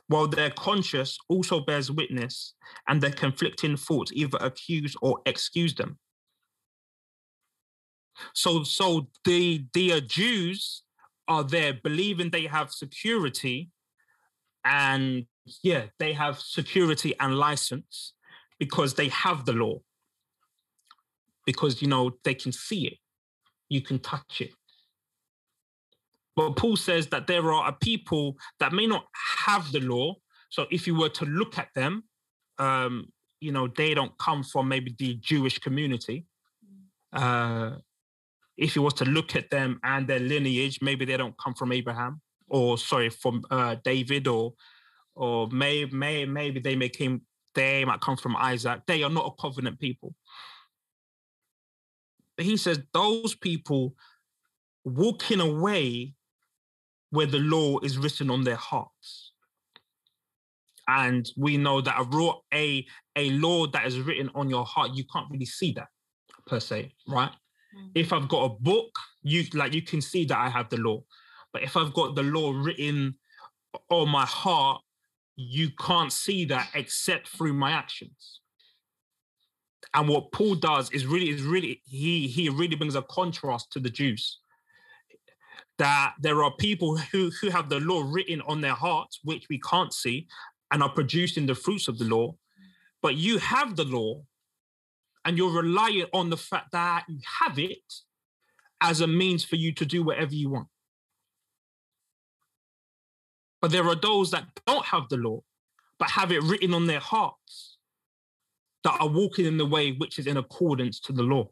while 0.08 0.28
their 0.28 0.52
conscience 0.52 1.18
also 1.30 1.60
bears 1.60 1.92
witness, 1.92 2.54
and 2.88 3.02
their 3.02 3.12
conflicting 3.12 3.76
thoughts 3.76 4.12
either 4.14 4.38
accuse 4.40 4.96
or 5.02 5.20
excuse 5.26 5.74
them. 5.74 5.98
So, 8.34 8.64
so 8.64 9.08
the 9.26 9.66
the 9.74 10.02
Jews 10.02 10.84
are 11.28 11.44
there 11.44 11.74
believing 11.74 12.30
they 12.30 12.46
have 12.46 12.72
security, 12.72 13.70
and 14.64 15.26
yeah, 15.64 15.86
they 16.00 16.14
have 16.14 16.40
security 16.40 17.14
and 17.20 17.38
license 17.38 18.14
because 18.60 18.96
they 18.96 19.10
have 19.10 19.46
the 19.46 19.54
law. 19.54 19.80
Because 21.46 21.82
you 21.82 21.88
know 21.88 22.12
they 22.24 22.34
can 22.34 22.52
see 22.52 22.88
it, 22.88 22.98
you 23.70 23.82
can 23.82 24.00
touch 24.00 24.42
it. 24.42 24.52
But 26.36 26.56
Paul 26.56 26.76
says 26.76 27.08
that 27.08 27.26
there 27.26 27.52
are 27.52 27.68
a 27.68 27.74
people 27.74 28.38
that 28.60 28.72
may 28.72 28.86
not 28.86 29.06
have 29.46 29.72
the 29.72 29.80
law. 29.80 30.16
So 30.50 30.68
if 30.70 30.86
you 30.86 30.96
were 30.96 31.10
to 31.10 31.26
look 31.26 31.58
at 31.58 31.70
them, 31.74 32.04
um, 32.60 33.08
you 33.40 33.52
know, 33.52 33.68
they 33.68 33.94
don't 33.94 34.16
come 34.20 34.44
from 34.44 34.68
maybe 34.68 34.96
the 34.98 35.16
Jewish 35.16 35.58
community. 35.58 36.26
Uh, 37.12 37.78
if 38.58 38.76
you 38.76 38.82
was 38.82 38.96
to 38.96 39.06
look 39.06 39.36
at 39.36 39.50
them 39.50 39.80
and 39.84 40.08
their 40.08 40.20
lineage, 40.20 40.80
maybe 40.82 41.06
they 41.06 41.18
don't 41.18 41.38
come 41.38 41.54
from 41.54 41.72
Abraham 41.72 42.22
or 42.50 42.78
sorry, 42.78 43.10
from 43.10 43.44
uh, 43.52 43.76
David 43.84 44.28
or 44.28 44.54
or 45.16 45.48
may, 45.50 45.86
may 45.86 46.26
maybe 46.26 46.60
they 46.60 46.76
may 46.76 46.90
came 46.90 47.22
they 47.54 47.84
might 47.86 48.02
come 48.02 48.18
from 48.18 48.36
Isaac. 48.36 48.82
They 48.86 49.02
are 49.02 49.10
not 49.10 49.26
a 49.26 49.42
covenant 49.42 49.80
people. 49.80 50.14
But 52.36 52.46
he 52.46 52.56
says 52.56 52.80
those 52.94 53.34
people 53.34 53.96
walking 54.84 55.40
away 55.40 56.14
where 57.10 57.26
the 57.26 57.40
law 57.40 57.80
is 57.80 57.98
written 57.98 58.30
on 58.30 58.44
their 58.44 58.56
hearts. 58.56 59.32
And 60.88 61.28
we 61.36 61.58
know 61.58 61.82
that 61.82 62.00
a 62.00 62.04
raw 62.04 62.36
a 62.54 62.86
a 63.16 63.32
law 63.32 63.68
that 63.68 63.88
is 63.88 64.00
written 64.00 64.30
on 64.36 64.50
your 64.50 64.66
heart, 64.66 64.92
you 64.94 65.04
can't 65.12 65.30
really 65.32 65.46
see 65.46 65.74
that 65.74 65.88
per 66.46 66.60
se, 66.60 66.94
right? 67.08 67.32
Mm. 67.76 67.92
If 67.96 68.14
I've 68.14 68.28
got 68.28 68.46
a 68.46 68.50
book, 68.50 68.98
you 69.24 69.46
like 69.54 69.74
you 69.74 69.82
can 69.82 70.02
see 70.02 70.26
that 70.26 70.38
I 70.38 70.50
have 70.50 70.70
the 70.70 70.78
law. 70.78 71.04
But 71.54 71.64
if 71.64 71.78
I've 71.78 71.94
got 71.94 72.16
the 72.16 72.24
law 72.24 72.52
written 72.54 73.16
on 73.90 74.10
my 74.10 74.26
heart, 74.26 74.82
you 75.36 75.70
can't 75.80 76.12
see 76.12 76.46
that 76.46 76.70
except 76.74 77.30
through 77.30 77.54
my 77.54 77.72
actions. 77.72 78.42
And 79.94 80.10
what 80.10 80.32
Paul 80.32 80.56
does 80.56 80.92
is 80.92 81.06
really 81.06 81.30
is 81.30 81.44
really 81.44 81.82
he 81.86 82.28
he 82.28 82.50
really 82.50 82.76
brings 82.76 82.96
a 82.96 83.02
contrast 83.04 83.72
to 83.72 83.80
the 83.80 83.90
Jews. 83.90 84.40
That 85.78 86.14
there 86.20 86.44
are 86.44 86.52
people 86.58 86.98
who 86.98 87.32
who 87.42 87.50
have 87.50 87.70
the 87.70 87.80
law 87.80 88.04
written 88.06 88.42
on 88.42 88.62
their 88.62 88.74
hearts, 88.74 89.20
which 89.24 89.46
we 89.50 89.60
can't 89.60 89.94
see, 89.94 90.28
and 90.72 90.84
are 90.84 90.90
producing 90.90 91.46
the 91.46 91.56
fruits 91.56 91.88
of 91.88 91.98
the 91.98 92.06
law. 92.06 92.36
But 93.02 93.16
you 93.16 93.38
have 93.38 93.76
the 93.76 93.86
law, 93.86 94.24
and 95.28 95.38
you're 95.38 95.52
relying 95.52 96.06
on 96.14 96.30
the 96.30 96.38
fact 96.38 96.72
that 96.72 97.04
you 97.10 97.20
have 97.42 97.60
it 97.60 97.94
as 98.80 99.02
a 99.02 99.08
means 99.08 99.44
for 99.44 99.58
you 99.58 99.74
to 99.74 99.86
do 99.86 100.02
whatever 100.02 100.34
you 100.34 100.50
want. 100.50 100.70
But 103.62 103.72
there 103.72 103.86
are 103.90 103.96
those 103.96 104.32
that 104.32 104.46
don't 104.66 104.86
have 104.86 105.10
the 105.10 105.18
law, 105.18 105.42
but 106.00 106.12
have 106.12 106.32
it 106.32 106.42
written 106.44 106.74
on 106.74 106.88
their 106.88 107.02
hearts 107.02 107.78
that 108.86 108.96
are 109.02 109.10
walking 109.10 109.46
in 109.46 109.58
the 109.58 109.66
way 109.66 109.92
which 109.92 110.18
is 110.18 110.28
in 110.28 110.38
accordance 110.38 111.02
to 111.02 111.12
the 111.12 111.24
law. 111.24 111.50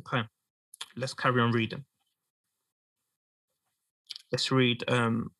Okay, 0.00 0.24
let's 0.94 1.14
carry 1.14 1.40
on 1.40 1.52
reading. 1.52 1.86
Let's 4.30 4.52
read 4.52 4.84
um, 4.88 5.30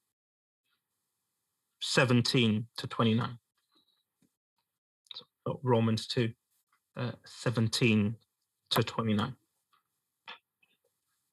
17 1.83 2.69
to 2.79 2.87
29. 2.87 3.39
Romans 5.63 6.07
2, 6.07 6.31
uh, 6.97 7.13
17 7.25 8.17
to 8.71 8.83
29. 8.83 9.37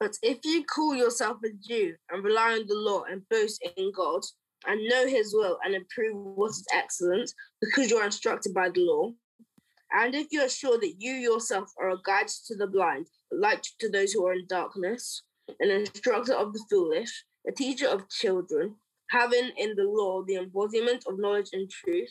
But 0.00 0.16
if 0.22 0.38
you 0.44 0.64
call 0.64 0.94
yourself 0.94 1.38
a 1.44 1.48
Jew 1.66 1.94
and 2.10 2.22
rely 2.22 2.52
on 2.52 2.66
the 2.66 2.74
law 2.74 3.04
and 3.10 3.26
boast 3.28 3.66
in 3.76 3.92
God 3.92 4.22
and 4.66 4.88
know 4.88 5.06
his 5.06 5.34
will 5.34 5.58
and 5.64 5.74
approve 5.74 6.16
what 6.16 6.50
is 6.50 6.66
excellent 6.74 7.32
because 7.60 7.90
you 7.90 7.96
are 7.96 8.04
instructed 8.04 8.52
by 8.52 8.68
the 8.68 8.80
law, 8.80 9.12
and 9.92 10.14
if 10.14 10.26
you 10.30 10.42
are 10.42 10.48
sure 10.48 10.78
that 10.78 10.94
you 10.98 11.12
yourself 11.12 11.72
are 11.80 11.90
a 11.90 12.02
guide 12.04 12.28
to 12.46 12.56
the 12.56 12.66
blind, 12.66 13.06
a 13.32 13.36
light 13.36 13.66
to 13.78 13.88
those 13.88 14.12
who 14.12 14.26
are 14.26 14.34
in 14.34 14.46
darkness, 14.48 15.22
an 15.60 15.70
instructor 15.70 16.34
of 16.34 16.52
the 16.52 16.64
foolish, 16.68 17.24
a 17.46 17.52
teacher 17.52 17.86
of 17.86 18.08
children, 18.08 18.74
having 19.10 19.52
in 19.56 19.76
the 19.76 19.84
law 19.84 20.22
the 20.22 20.36
embodiment 20.36 21.04
of 21.06 21.18
knowledge 21.18 21.50
and 21.52 21.70
truth, 21.70 22.10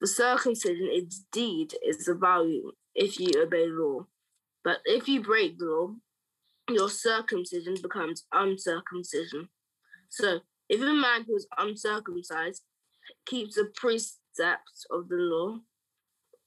The 0.00 0.06
circumcision 0.06 0.90
indeed 0.92 1.74
is 1.84 2.06
of 2.06 2.20
value 2.20 2.72
if 2.94 3.18
you 3.18 3.30
obey 3.40 3.66
the 3.66 3.72
law. 3.72 4.06
But 4.62 4.78
if 4.84 5.08
you 5.08 5.22
break 5.22 5.58
the 5.58 5.64
law, 5.66 5.94
your 6.68 6.90
circumcision 6.90 7.76
becomes 7.80 8.26
uncircumcision. 8.32 9.48
So 10.10 10.40
if 10.68 10.80
a 10.80 10.92
man 10.92 11.24
who 11.26 11.36
is 11.36 11.46
uncircumcised 11.56 12.62
keeps 13.24 13.54
the 13.54 13.70
precepts 13.74 14.86
of 14.90 15.08
the 15.08 15.16
law, 15.16 15.60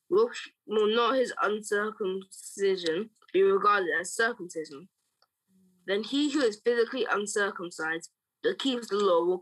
will, 0.10 0.30
will 0.68 0.96
not 0.96 1.16
his 1.16 1.34
uncircumcision 1.42 3.10
be 3.34 3.42
regarded 3.42 3.90
as 4.00 4.14
circumcision? 4.14 4.90
Then 5.88 6.04
he 6.04 6.32
who 6.32 6.42
is 6.42 6.62
physically 6.64 7.08
uncircumcised 7.10 8.10
but 8.44 8.60
keeps 8.60 8.90
the 8.90 8.98
law 8.98 9.24
will 9.24 9.42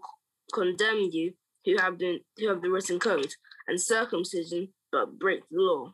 condemn 0.54 1.10
you 1.12 1.34
who 1.66 1.78
have 1.78 1.98
been 1.98 2.20
who 2.38 2.48
have 2.48 2.62
the 2.62 2.70
written 2.70 3.00
code 3.00 3.34
and 3.68 3.80
circumcision 3.80 4.70
but 4.92 5.20
break 5.20 5.42
the 5.50 5.60
law. 5.60 5.94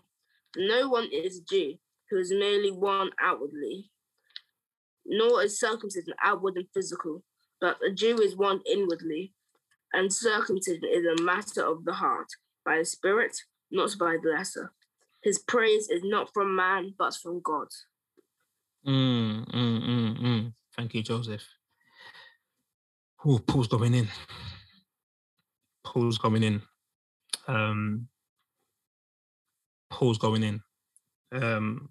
No 0.56 0.90
one 0.90 1.10
is 1.12 1.40
a 1.40 1.44
Jew 1.44 1.76
who 2.10 2.20
is 2.20 2.32
merely 2.32 2.72
one 2.72 3.10
outwardly, 3.20 3.90
nor 5.06 5.44
is 5.44 5.60
circumcision 5.60 6.14
outward 6.24 6.56
and 6.58 6.68
physical, 6.74 7.24
but 7.60 7.78
a 7.88 7.92
Jew 7.92 8.20
is 8.20 8.36
one 8.36 8.62
inwardly, 8.70 9.34
and 9.94 10.14
circumcision 10.14 10.84
is 10.92 11.06
a 11.06 11.24
matter 11.24 11.66
of 11.66 11.86
the 11.86 11.94
heart, 11.94 12.28
by 12.66 12.78
the 12.78 12.86
Spirit, 12.86 13.36
not 13.72 13.98
by 13.98 14.18
the 14.22 14.30
letter. 14.30 14.72
His 15.24 15.40
praise 15.40 15.90
is 15.90 16.02
not 16.04 16.32
from 16.34 16.56
man, 16.56 16.94
but 16.98 17.16
from 17.16 17.42
God. 17.42 17.68
Mm, 18.86 19.50
mm, 19.50 19.84
mm, 19.84 20.22
mm. 20.22 20.54
Thank 20.76 20.94
you, 20.94 21.02
Joseph. 21.02 21.44
Oh, 23.26 23.40
Paul's 23.40 23.70
going 23.70 23.94
in. 23.94 24.08
Paul's 25.84 26.18
going 26.18 26.44
in. 26.44 26.62
Um, 27.48 28.08
Paul's 29.90 30.18
going 30.18 30.44
in. 30.44 30.62
Um, 31.32 31.90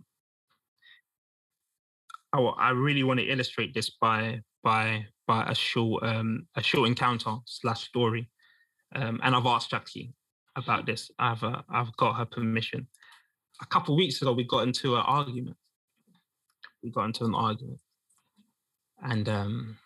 I, 2.32 2.40
I 2.40 2.70
really 2.70 3.02
want 3.02 3.20
to 3.20 3.26
illustrate 3.26 3.74
this 3.74 3.90
by 3.90 4.40
by 4.62 5.06
by 5.26 5.44
a 5.44 5.54
short 5.54 6.02
um, 6.02 6.46
a 6.56 6.62
short 6.62 6.88
encounter 6.88 7.36
slash 7.46 7.84
story, 7.84 8.28
um, 8.94 9.20
and 9.22 9.34
I've 9.34 9.46
asked 9.46 9.70
Jackie 9.70 10.14
about 10.56 10.86
this. 10.86 11.10
I've 11.18 11.42
uh, 11.42 11.62
I've 11.68 11.96
got 11.96 12.14
her 12.16 12.24
permission. 12.24 12.86
A 13.60 13.66
couple 13.66 13.94
of 13.94 13.98
weeks 13.98 14.20
ago, 14.20 14.32
we 14.32 14.44
got 14.44 14.66
into 14.66 14.96
an 14.96 15.02
argument. 15.02 15.56
We 16.82 16.90
got 16.90 17.04
into 17.04 17.24
an 17.24 17.34
argument, 17.34 17.80
and 19.02 19.28
um, 19.28 19.78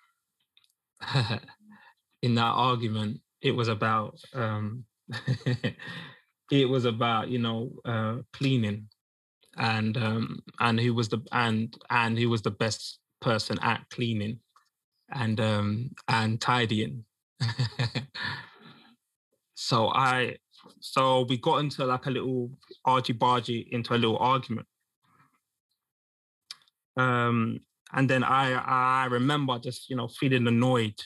in 2.23 2.35
that 2.37 2.42
argument, 2.42 3.20
it 3.42 3.50
was 3.52 3.68
about 3.68 4.18
um, 4.32 4.85
it 6.50 6.68
was 6.68 6.84
about 6.84 7.28
you 7.28 7.38
know 7.38 7.70
uh, 7.84 8.16
cleaning 8.32 8.88
and 9.56 9.96
um, 9.96 10.42
and 10.60 10.80
who 10.80 10.94
was 10.94 11.08
the 11.08 11.20
and 11.32 11.76
and 11.90 12.18
who 12.18 12.28
was 12.28 12.42
the 12.42 12.50
best 12.50 12.98
person 13.20 13.58
at 13.62 13.88
cleaning 13.90 14.38
and 15.14 15.40
um, 15.40 15.90
and 16.08 16.40
tidying. 16.40 17.04
so 19.54 19.88
I 19.88 20.36
so 20.80 21.26
we 21.28 21.36
got 21.38 21.58
into 21.58 21.84
like 21.84 22.06
a 22.06 22.10
little 22.10 22.50
argy 22.84 23.14
bargy 23.14 23.69
into 23.71 23.95
a 23.95 23.97
little 23.97 24.19
argument. 24.19 24.66
Um, 26.97 27.60
and 27.92 28.08
then 28.08 28.25
I 28.25 28.52
I 28.52 29.06
remember 29.06 29.58
just 29.58 29.88
you 29.88 29.97
know 29.97 30.08
feeling 30.08 30.47
annoyed 30.47 31.00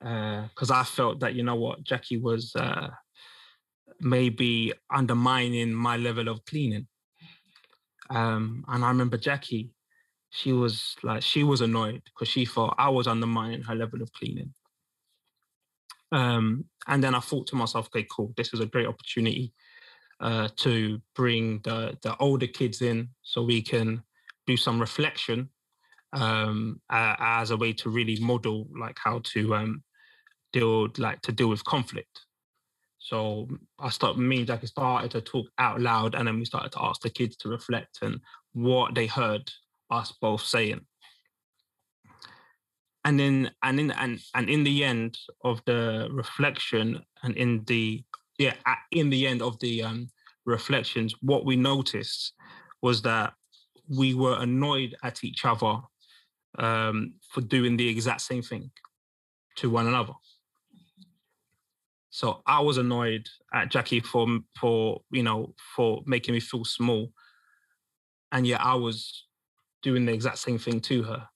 because 0.00 0.70
uh, 0.70 0.74
I 0.74 0.84
felt 0.84 1.20
that 1.20 1.34
you 1.34 1.42
know 1.42 1.56
what 1.56 1.84
Jackie 1.84 2.16
was 2.16 2.52
uh, 2.56 2.88
maybe 4.00 4.72
undermining 4.92 5.72
my 5.72 5.96
level 5.96 6.28
of 6.28 6.44
cleaning. 6.44 6.86
Um, 8.08 8.64
and 8.68 8.84
I 8.84 8.88
remember 8.88 9.18
Jackie, 9.18 9.70
she 10.30 10.52
was 10.52 10.96
like, 11.02 11.22
she 11.22 11.44
was 11.44 11.60
annoyed 11.60 12.02
because 12.04 12.28
she 12.28 12.44
thought 12.44 12.74
I 12.78 12.88
was 12.88 13.06
undermining 13.06 13.62
her 13.62 13.74
level 13.74 14.02
of 14.02 14.12
cleaning. 14.12 14.54
Um, 16.12 16.64
and 16.88 17.04
then 17.04 17.14
I 17.14 17.20
thought 17.20 17.46
to 17.48 17.56
myself, 17.56 17.86
okay, 17.86 18.06
cool, 18.10 18.32
this 18.36 18.52
is 18.52 18.60
a 18.60 18.66
great 18.66 18.88
opportunity 18.88 19.52
uh, 20.20 20.48
to 20.56 21.00
bring 21.14 21.60
the, 21.62 21.96
the 22.02 22.16
older 22.18 22.46
kids 22.46 22.82
in 22.82 23.08
so 23.22 23.42
we 23.42 23.62
can 23.62 24.02
do 24.46 24.56
some 24.56 24.80
reflection 24.80 25.48
um, 26.12 26.80
uh, 26.90 27.14
as 27.18 27.52
a 27.52 27.56
way 27.56 27.72
to 27.74 27.90
really 27.90 28.18
model 28.20 28.66
like 28.76 28.98
how 28.98 29.20
to 29.22 29.54
um, 29.54 29.82
deal 30.52 30.88
like 30.98 31.20
to 31.22 31.32
deal 31.32 31.48
with 31.48 31.64
conflict. 31.64 32.26
So 32.98 33.48
I 33.78 33.88
started, 33.88 34.20
me 34.20 34.38
and 34.38 34.46
Jackie 34.46 34.66
started 34.66 35.10
to 35.12 35.20
talk 35.20 35.46
out 35.58 35.80
loud, 35.80 36.14
and 36.14 36.28
then 36.28 36.38
we 36.38 36.44
started 36.44 36.72
to 36.72 36.82
ask 36.82 37.00
the 37.00 37.10
kids 37.10 37.36
to 37.38 37.48
reflect 37.48 37.98
and 38.02 38.20
what 38.52 38.94
they 38.94 39.06
heard 39.06 39.50
us 39.90 40.12
both 40.20 40.42
saying. 40.42 40.82
And 43.04 43.18
then, 43.18 43.50
and 43.62 43.80
in 43.80 43.90
and 43.92 44.20
and 44.34 44.50
in 44.50 44.62
the 44.62 44.84
end 44.84 45.16
of 45.42 45.62
the 45.64 46.08
reflection, 46.12 47.02
and 47.22 47.34
in 47.34 47.64
the 47.64 48.04
yeah, 48.38 48.54
in 48.90 49.08
the 49.08 49.26
end 49.26 49.40
of 49.40 49.58
the 49.60 49.82
um, 49.82 50.10
reflections, 50.44 51.14
what 51.22 51.46
we 51.46 51.56
noticed 51.56 52.34
was 52.82 53.00
that 53.02 53.32
we 53.88 54.14
were 54.14 54.36
annoyed 54.38 54.94
at 55.02 55.24
each 55.24 55.44
other 55.44 55.78
um, 56.58 57.14
for 57.30 57.40
doing 57.40 57.76
the 57.76 57.88
exact 57.88 58.20
same 58.20 58.42
thing 58.42 58.70
to 59.56 59.70
one 59.70 59.86
another. 59.86 60.12
So 62.10 62.42
I 62.46 62.60
was 62.60 62.76
annoyed 62.76 63.28
at 63.54 63.70
Jackie 63.70 64.00
for 64.00 64.26
for 64.60 65.00
you 65.10 65.22
know 65.22 65.54
for 65.76 66.02
making 66.06 66.34
me 66.34 66.40
feel 66.40 66.64
small, 66.64 67.12
and 68.32 68.46
yet 68.46 68.60
I 68.60 68.74
was 68.74 69.26
doing 69.82 70.04
the 70.04 70.12
exact 70.12 70.38
same 70.38 70.58
thing 70.58 70.80
to 70.80 71.02
her, 71.04 71.28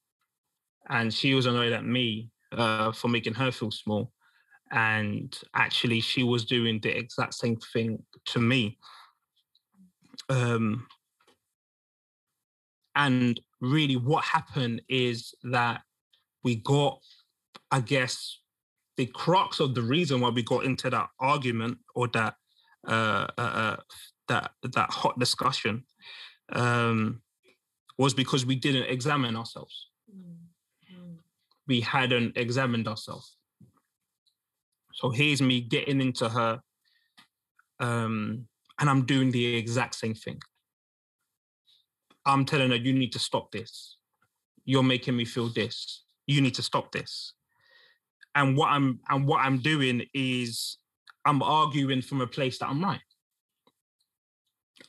and 0.88 1.14
she 1.14 1.34
was 1.34 1.46
annoyed 1.46 1.72
at 1.72 1.84
me 1.84 2.30
uh, 2.52 2.92
for 2.92 3.08
making 3.08 3.34
her 3.34 3.52
feel 3.52 3.70
small, 3.70 4.12
and 4.72 5.38
actually 5.54 6.00
she 6.00 6.24
was 6.24 6.44
doing 6.44 6.80
the 6.80 6.96
exact 6.96 7.34
same 7.34 7.56
thing 7.72 8.02
to 8.26 8.40
me. 8.40 8.78
Um, 10.28 10.86
and 12.96 13.40
really, 13.60 13.96
what 13.96 14.24
happened 14.24 14.82
is 14.88 15.34
that 15.44 15.82
we 16.42 16.56
got, 16.56 16.98
I 17.70 17.80
guess, 17.80 18.38
the 18.96 19.06
crux 19.06 19.60
of 19.60 19.74
the 19.74 19.82
reason 19.82 20.20
why 20.20 20.28
we 20.28 20.42
got 20.42 20.64
into 20.64 20.90
that 20.90 21.08
argument 21.18 21.78
or 21.94 22.08
that 22.08 22.34
uh, 22.86 23.26
uh, 23.38 23.40
uh, 23.40 23.76
that 24.28 24.52
that 24.62 24.90
hot 24.90 25.18
discussion 25.18 25.84
um, 26.52 27.22
was 27.98 28.14
because 28.14 28.46
we 28.46 28.56
didn't 28.56 28.84
examine 28.84 29.36
ourselves. 29.36 29.88
Mm-hmm. 30.10 31.14
We 31.66 31.80
hadn't 31.80 32.36
examined 32.36 32.86
ourselves. 32.86 33.36
So 34.92 35.10
here's 35.10 35.42
me 35.42 35.60
getting 35.60 36.00
into 36.00 36.28
her, 36.28 36.60
um, 37.80 38.46
and 38.78 38.88
I'm 38.88 39.06
doing 39.06 39.32
the 39.32 39.56
exact 39.56 39.96
same 39.96 40.14
thing. 40.14 40.40
I'm 42.26 42.44
telling 42.44 42.70
her, 42.70 42.76
you 42.76 42.92
need 42.92 43.12
to 43.12 43.18
stop 43.18 43.50
this. 43.50 43.96
You're 44.64 44.82
making 44.82 45.16
me 45.16 45.24
feel 45.24 45.48
this. 45.48 46.04
You 46.26 46.40
need 46.40 46.54
to 46.54 46.62
stop 46.62 46.92
this 46.92 47.34
and 48.34 48.56
what 48.56 48.70
I'm 48.70 49.00
and 49.08 49.26
what 49.26 49.40
I'm 49.40 49.58
doing 49.58 50.02
is 50.12 50.78
I'm 51.24 51.42
arguing 51.42 52.02
from 52.02 52.20
a 52.20 52.26
place 52.26 52.58
that 52.58 52.68
I'm 52.68 52.82
right. 52.82 53.00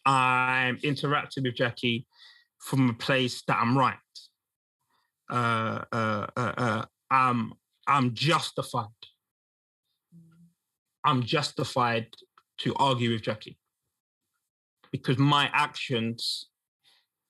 I'm 0.05 0.77
interacting 0.83 1.43
with 1.43 1.55
Jackie 1.55 2.05
from 2.59 2.89
a 2.89 2.93
place 2.93 3.43
that 3.47 3.57
I'm 3.57 3.77
right. 3.77 3.97
Uh, 5.29 5.81
uh, 5.91 6.27
uh, 6.35 6.53
uh, 6.57 6.85
I'm 7.09 7.53
I'm 7.87 8.13
justified. 8.13 8.87
I'm 11.03 11.23
justified 11.23 12.07
to 12.59 12.73
argue 12.75 13.11
with 13.11 13.21
Jackie 13.21 13.57
because 14.91 15.17
my 15.17 15.49
actions, 15.53 16.49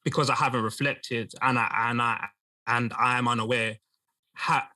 because 0.03 0.29
I 0.29 0.35
haven't 0.35 0.63
reflected 0.63 1.33
and 1.41 1.59
I 1.59 1.89
and 1.89 2.01
I 2.01 2.27
and 2.67 2.93
I 2.97 3.17
am 3.17 3.27
unaware, 3.27 3.77
ha- 4.35 4.69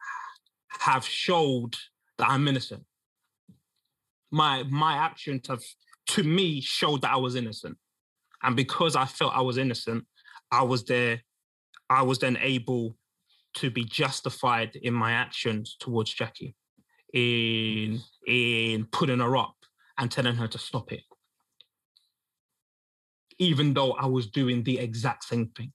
have 0.80 1.06
showed 1.06 1.76
that 2.18 2.30
I'm 2.30 2.48
innocent. 2.48 2.84
My 4.32 4.64
my 4.64 4.96
actions 4.96 5.48
have, 5.48 5.64
to 6.08 6.24
me, 6.24 6.62
showed 6.62 7.02
that 7.02 7.12
I 7.12 7.18
was 7.18 7.36
innocent, 7.36 7.78
and 8.44 8.56
because 8.56 8.96
I 8.96 9.06
felt 9.06 9.34
I 9.36 9.42
was 9.42 9.58
innocent, 9.58 10.06
I 10.52 10.64
was 10.64 10.84
there. 10.86 11.22
I 11.90 12.04
was 12.04 12.20
then 12.20 12.38
able 12.42 12.96
to 13.56 13.72
be 13.72 13.84
justified 13.84 14.76
in 14.76 14.94
my 14.94 15.12
actions 15.12 15.76
towards 15.80 16.14
Jackie, 16.14 16.56
in 17.14 18.00
in 18.28 18.86
putting 18.86 19.20
her 19.20 19.36
up 19.36 19.56
and 19.98 20.10
telling 20.10 20.36
her 20.36 20.48
to 20.48 20.58
stop 20.58 20.92
it, 20.94 21.04
even 23.38 23.74
though 23.74 23.94
I 23.94 24.06
was 24.06 24.28
doing 24.28 24.64
the 24.64 24.80
exact 24.80 25.26
same 25.26 25.48
thing. 25.48 25.74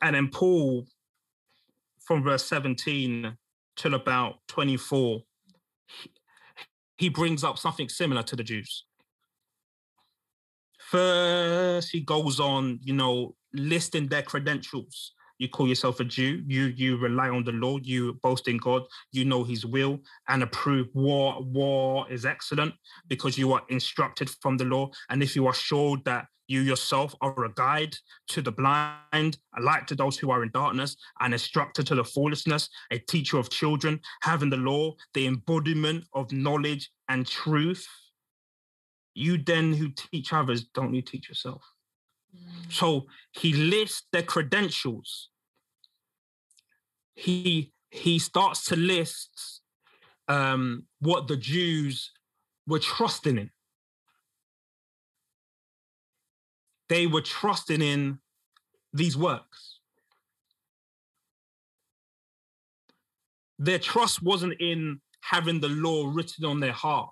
And 0.00 0.14
then 0.14 0.28
Paul 0.28 0.86
from 2.08 2.22
verse 2.22 2.46
17 2.46 3.36
till 3.76 3.94
about 3.94 4.36
24, 4.48 5.20
he, 6.96 7.10
brings 7.10 7.44
up 7.44 7.58
something 7.58 7.90
similar 7.90 8.22
to 8.22 8.34
the 8.34 8.42
Jews. 8.42 8.86
First, 10.80 11.90
he 11.92 12.00
goes 12.00 12.40
on, 12.40 12.78
you 12.82 12.94
know, 12.94 13.34
listing 13.52 14.08
their 14.08 14.22
credentials. 14.22 15.12
You 15.36 15.50
call 15.50 15.68
yourself 15.68 16.00
a 16.00 16.04
Jew. 16.04 16.42
You 16.46 16.72
you 16.74 16.96
rely 16.96 17.28
on 17.28 17.44
the 17.44 17.52
Lord. 17.52 17.86
You 17.86 18.14
boast 18.22 18.48
in 18.48 18.56
God. 18.56 18.82
You 19.12 19.24
know 19.24 19.44
His 19.44 19.64
will 19.64 20.00
and 20.28 20.42
approve 20.42 20.88
war. 20.94 21.40
War 21.40 22.10
is 22.10 22.24
excellent 22.24 22.74
because 23.06 23.38
you 23.38 23.52
are 23.52 23.62
instructed 23.68 24.30
from 24.42 24.56
the 24.56 24.64
law. 24.64 24.90
And 25.10 25.22
if 25.22 25.36
you 25.36 25.46
are 25.46 25.54
sure 25.54 25.98
that 26.06 26.26
you 26.48 26.62
yourself 26.62 27.14
are 27.20 27.44
a 27.44 27.52
guide 27.52 27.94
to 28.28 28.42
the 28.42 28.50
blind, 28.50 29.38
a 29.56 29.60
light 29.60 29.86
to 29.88 29.94
those 29.94 30.18
who 30.18 30.30
are 30.30 30.42
in 30.42 30.50
darkness, 30.50 30.96
an 31.20 31.32
instructor 31.32 31.82
to 31.82 31.94
the 31.94 32.04
foolishness, 32.04 32.68
a 32.90 32.98
teacher 32.98 33.38
of 33.38 33.50
children, 33.50 34.00
having 34.22 34.50
the 34.50 34.56
law, 34.56 34.94
the 35.14 35.26
embodiment 35.26 36.04
of 36.14 36.32
knowledge 36.32 36.90
and 37.08 37.26
truth. 37.26 37.86
You 39.14 39.38
then 39.38 39.74
who 39.74 39.90
teach 39.90 40.32
others, 40.32 40.64
don't 40.74 40.94
you 40.94 41.02
teach 41.02 41.28
yourself? 41.28 41.62
So 42.70 43.06
he 43.32 43.52
lists 43.52 44.04
their 44.12 44.22
credentials. 44.22 45.28
He 47.14 47.72
he 47.90 48.18
starts 48.18 48.64
to 48.66 48.76
list 48.76 49.60
um, 50.28 50.84
what 51.00 51.26
the 51.26 51.36
Jews 51.36 52.12
were 52.66 52.78
trusting 52.78 53.38
in. 53.38 53.50
They 56.88 57.06
were 57.06 57.20
trusting 57.20 57.82
in 57.82 58.18
these 58.92 59.16
works. 59.16 59.80
Their 63.58 63.78
trust 63.78 64.22
wasn't 64.22 64.54
in 64.60 65.00
having 65.20 65.60
the 65.60 65.68
law 65.68 66.10
written 66.12 66.44
on 66.44 66.60
their 66.60 66.72
heart 66.72 67.10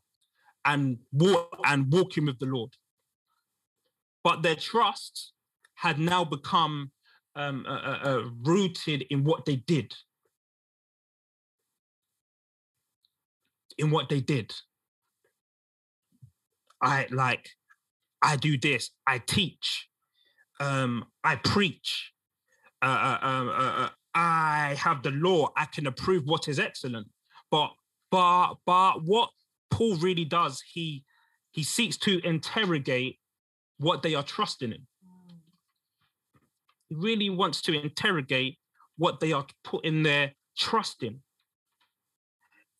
and 0.65 0.99
walk 1.13 1.61
and 1.65 1.93
walking 1.93 2.27
with 2.27 2.39
the 2.39 2.47
Lord 2.47 2.71
but 4.27 4.43
their 4.43 4.57
trust 4.57 5.35
had 5.77 6.01
now 6.01 6.25
become 6.25 6.91
um, 7.37 7.65
uh, 7.65 7.71
uh, 7.71 7.99
uh, 8.03 8.23
rooted 8.43 9.03
in 9.09 9.23
what 9.23 9.45
they 9.45 9.55
did. 9.55 9.95
In 13.79 13.93
what 13.93 14.09
they 14.09 14.21
did. 14.21 14.53
I 16.83 17.07
like, 17.13 17.49
I 18.23 18.37
do 18.37 18.59
this, 18.59 18.91
I 19.07 19.19
teach, 19.19 19.89
um, 20.61 21.05
I 21.23 21.37
preach, 21.37 22.13
uh, 22.83 23.19
uh, 23.23 23.27
um, 23.27 23.49
uh, 23.49 23.89
I 24.15 24.75
have 24.79 25.03
the 25.03 25.11
law, 25.11 25.51
I 25.57 25.67
can 25.67 25.87
approve 25.87 26.25
what 26.25 26.49
is 26.49 26.59
excellent. 26.59 27.09
But 27.51 27.71
but 28.11 28.55
but 28.65 29.05
what 29.05 29.31
Paul 29.71 29.97
really 29.97 30.25
does, 30.25 30.63
he 30.73 31.05
he 31.51 31.63
seeks 31.63 31.97
to 31.99 32.25
interrogate 32.27 33.19
what 33.79 34.03
they 34.03 34.15
are 34.15 34.23
trusting 34.23 34.73
in. 34.73 34.87
He 36.89 36.95
really 36.95 37.31
wants 37.31 37.61
to 37.63 37.79
interrogate 37.79 38.59
what 38.97 39.21
they 39.21 39.33
are 39.33 39.47
putting 39.65 40.03
their 40.03 40.33
trust 40.57 41.03
in. 41.03 41.21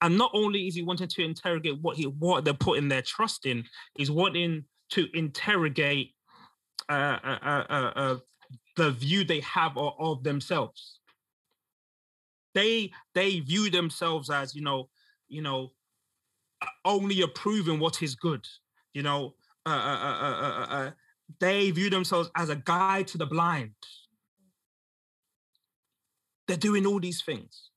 And 0.01 0.19
not 0.19 0.31
only 0.35 0.67
is 0.67 0.75
he 0.75 0.83
wanting 0.83 1.09
to 1.09 1.25
interrogate 1.25 1.81
what 1.81 1.97
he 1.97 2.05
what 2.05 2.45
they're 2.45 2.55
putting 2.55 2.89
their 2.89 3.03
trust 3.03 3.47
in, 3.47 3.65
he's 3.97 4.11
wanting 4.11 4.65
to 4.91 5.09
interrogate 5.15 6.13
uh, 6.89 7.19
uh, 7.25 7.39
uh, 7.43 7.65
uh, 7.69 7.93
uh 7.97 8.17
the 8.77 8.91
view 8.91 9.25
they 9.25 9.41
have 9.41 9.77
of, 9.77 9.95
of, 9.99 10.23
themselves. 10.23 11.01
They 12.55 12.93
they 13.15 13.41
view 13.41 13.71
themselves 13.71 14.31
as 14.31 14.55
you 14.55 14.63
know 14.63 14.89
you 15.29 15.43
know 15.43 15.73
only 16.85 17.23
approving 17.23 17.81
what 17.81 18.03
is 18.03 18.15
good. 18.15 18.47
You 18.93 19.03
know 19.03 19.35
uh 19.67 19.71
uh, 19.71 19.99
uh, 20.21 20.47
uh, 20.47 20.67
uh, 20.71 20.91
they 21.41 21.71
view 21.73 21.91
themselves 21.91 22.31
as 22.37 22.51
a 22.51 22.57
guide 22.57 23.09
to 23.09 23.19
the 23.19 23.27
blind. 23.27 23.73
They're 26.47 26.57
doing 26.57 26.87
all 26.87 27.01
these 27.01 27.23
things. 27.23 27.71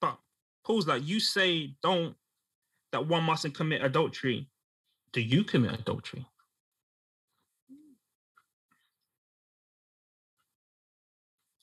But 0.00 0.18
Paul's 0.64 0.86
like, 0.86 1.06
you 1.06 1.20
say 1.20 1.74
don't 1.82 2.16
that 2.92 3.06
one 3.06 3.24
mustn't 3.24 3.54
commit 3.54 3.84
adultery. 3.84 4.48
Do 5.12 5.20
you 5.20 5.44
commit 5.44 5.80
adultery? 5.80 6.26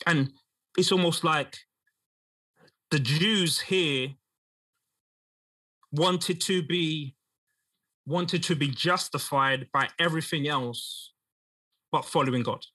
And 0.05 0.31
it's 0.77 0.91
almost 0.91 1.23
like 1.23 1.57
the 2.91 2.99
Jews 2.99 3.59
here 3.59 4.09
wanted 5.91 6.41
to 6.41 6.61
be 6.61 7.15
wanted 8.05 8.41
to 8.41 8.55
be 8.55 8.69
justified 8.69 9.67
by 9.73 9.89
everything 9.99 10.47
else 10.47 11.11
but 11.91 12.05
following 12.05 12.41
God. 12.41 12.65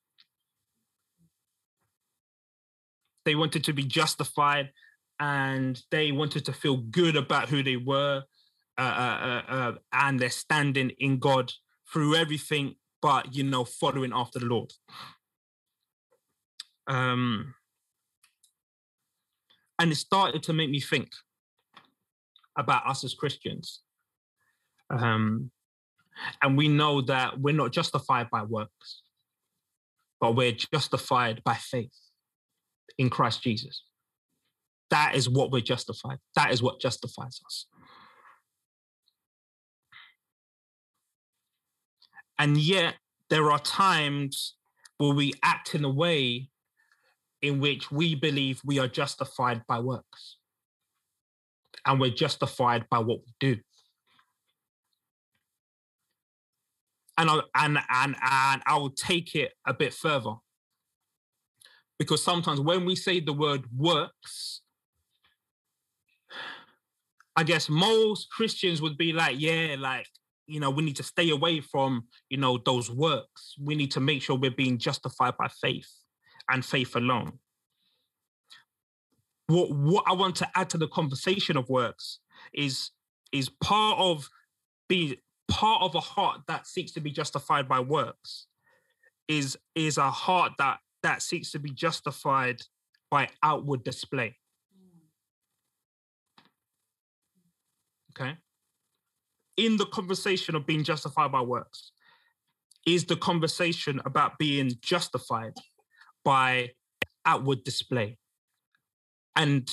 They 3.24 3.35
wanted 3.35 3.64
to 3.64 3.72
be 3.72 3.85
justified 3.85 4.72
and 5.18 5.80
they 5.90 6.12
wanted 6.12 6.44
to 6.46 6.52
feel 6.52 6.76
good 6.76 7.16
about 7.16 7.48
who 7.48 7.62
they 7.62 7.76
were 7.76 8.24
uh, 8.78 8.80
uh, 8.80 9.42
uh, 9.48 9.52
uh 9.52 9.72
and 9.92 10.20
their 10.20 10.30
standing 10.30 10.90
in 10.98 11.18
God 11.18 11.52
through 11.92 12.16
everything 12.16 12.76
but, 13.00 13.35
you 13.35 13.42
know, 13.42 13.64
following 13.64 14.12
after 14.14 14.38
the 14.38 14.46
Lord. 14.46 14.72
Um, 16.87 17.54
and 19.78 19.90
it 19.90 19.96
started 19.96 20.42
to 20.44 20.52
make 20.52 20.70
me 20.70 20.80
think 20.80 21.11
about 22.56 22.87
us 22.87 23.02
as 23.02 23.14
Christians 23.14 23.82
um, 24.92 25.50
and 26.42 26.56
we 26.56 26.68
know 26.68 27.00
that 27.02 27.40
we're 27.40 27.54
not 27.54 27.72
justified 27.72 28.28
by 28.30 28.42
works, 28.42 29.02
but 30.20 30.37
we're 30.37 30.52
justified 30.52 31.42
by 31.44 31.54
faith 31.54 31.96
in 32.98 33.11
Christ 33.11 33.42
Jesus. 33.42 33.85
That 34.90 35.14
is 35.14 35.28
what 35.28 35.50
we're 35.50 35.62
justified. 35.62 36.18
That 36.37 36.52
is 36.52 36.62
what 36.62 36.80
justifies 36.80 37.40
us. 37.46 37.66
And 42.42 42.57
yet, 42.57 42.96
there 43.31 43.52
are 43.52 43.61
times 43.61 44.57
where 44.98 45.14
we 45.14 45.33
act 45.44 45.76
in 45.76 45.85
a 45.85 45.88
way 45.88 46.48
in 47.40 47.61
which 47.61 47.92
we 47.92 48.16
believe 48.16 48.61
we 48.64 48.81
are 48.81 48.88
justified 48.88 49.62
by 49.68 49.78
works. 49.78 50.38
And 51.87 52.00
we're 52.00 52.11
justified 52.11 52.85
by 52.90 52.98
what 52.98 53.20
we 53.24 53.33
do. 53.38 53.57
and 57.18 57.31
I 57.31 57.40
and 57.55 57.78
and 57.88 58.16
and 58.20 58.62
I 58.66 58.76
will 58.76 58.90
take 58.90 59.37
it 59.37 59.52
a 59.66 59.74
bit 59.74 59.94
further 59.94 60.35
because 61.98 62.22
sometimes 62.22 62.59
when 62.59 62.85
we 62.85 62.96
say 62.96 63.20
the 63.20 63.33
word 63.33 63.64
works, 63.76 64.62
I 67.37 67.44
guess 67.44 67.68
most 67.68 68.31
Christians 68.31 68.83
would 68.83 68.96
be 68.96 69.12
like, 69.12 69.37
yeah, 69.38 69.76
like 69.78 70.09
you 70.52 70.60
know, 70.60 70.70
we 70.70 70.84
need 70.84 70.96
to 70.96 71.02
stay 71.02 71.30
away 71.30 71.60
from 71.60 72.04
you 72.28 72.36
know 72.36 72.58
those 72.64 72.90
works. 72.90 73.54
We 73.58 73.74
need 73.74 73.90
to 73.92 74.00
make 74.00 74.20
sure 74.20 74.36
we're 74.36 74.50
being 74.50 74.76
justified 74.78 75.36
by 75.38 75.48
faith 75.48 75.90
and 76.50 76.64
faith 76.64 76.94
alone. 76.94 77.38
What 79.46 79.70
what 79.70 80.04
I 80.06 80.12
want 80.12 80.36
to 80.36 80.48
add 80.54 80.68
to 80.70 80.78
the 80.78 80.88
conversation 80.88 81.56
of 81.56 81.70
works 81.70 82.18
is 82.52 82.90
is 83.32 83.48
part 83.48 83.98
of 83.98 84.28
being 84.88 85.14
part 85.48 85.82
of 85.82 85.94
a 85.94 86.00
heart 86.00 86.40
that 86.48 86.66
seeks 86.66 86.92
to 86.92 87.00
be 87.00 87.10
justified 87.10 87.66
by 87.66 87.80
works 87.80 88.46
is 89.28 89.56
is 89.74 89.96
a 89.96 90.10
heart 90.10 90.52
that 90.58 90.78
that 91.02 91.22
seeks 91.22 91.50
to 91.52 91.58
be 91.58 91.70
justified 91.70 92.60
by 93.10 93.28
outward 93.42 93.84
display 93.84 94.36
mm. 94.76 95.00
okay 98.10 98.36
in 99.62 99.77
the 99.77 99.87
conversation 99.87 100.55
of 100.55 100.66
being 100.66 100.83
justified 100.83 101.31
by 101.31 101.40
works 101.40 101.92
is 102.87 103.05
the 103.05 103.16
conversation 103.16 104.01
about 104.05 104.37
being 104.38 104.72
justified 104.81 105.55
by 106.25 106.68
outward 107.25 107.62
display 107.62 108.16
and 109.37 109.70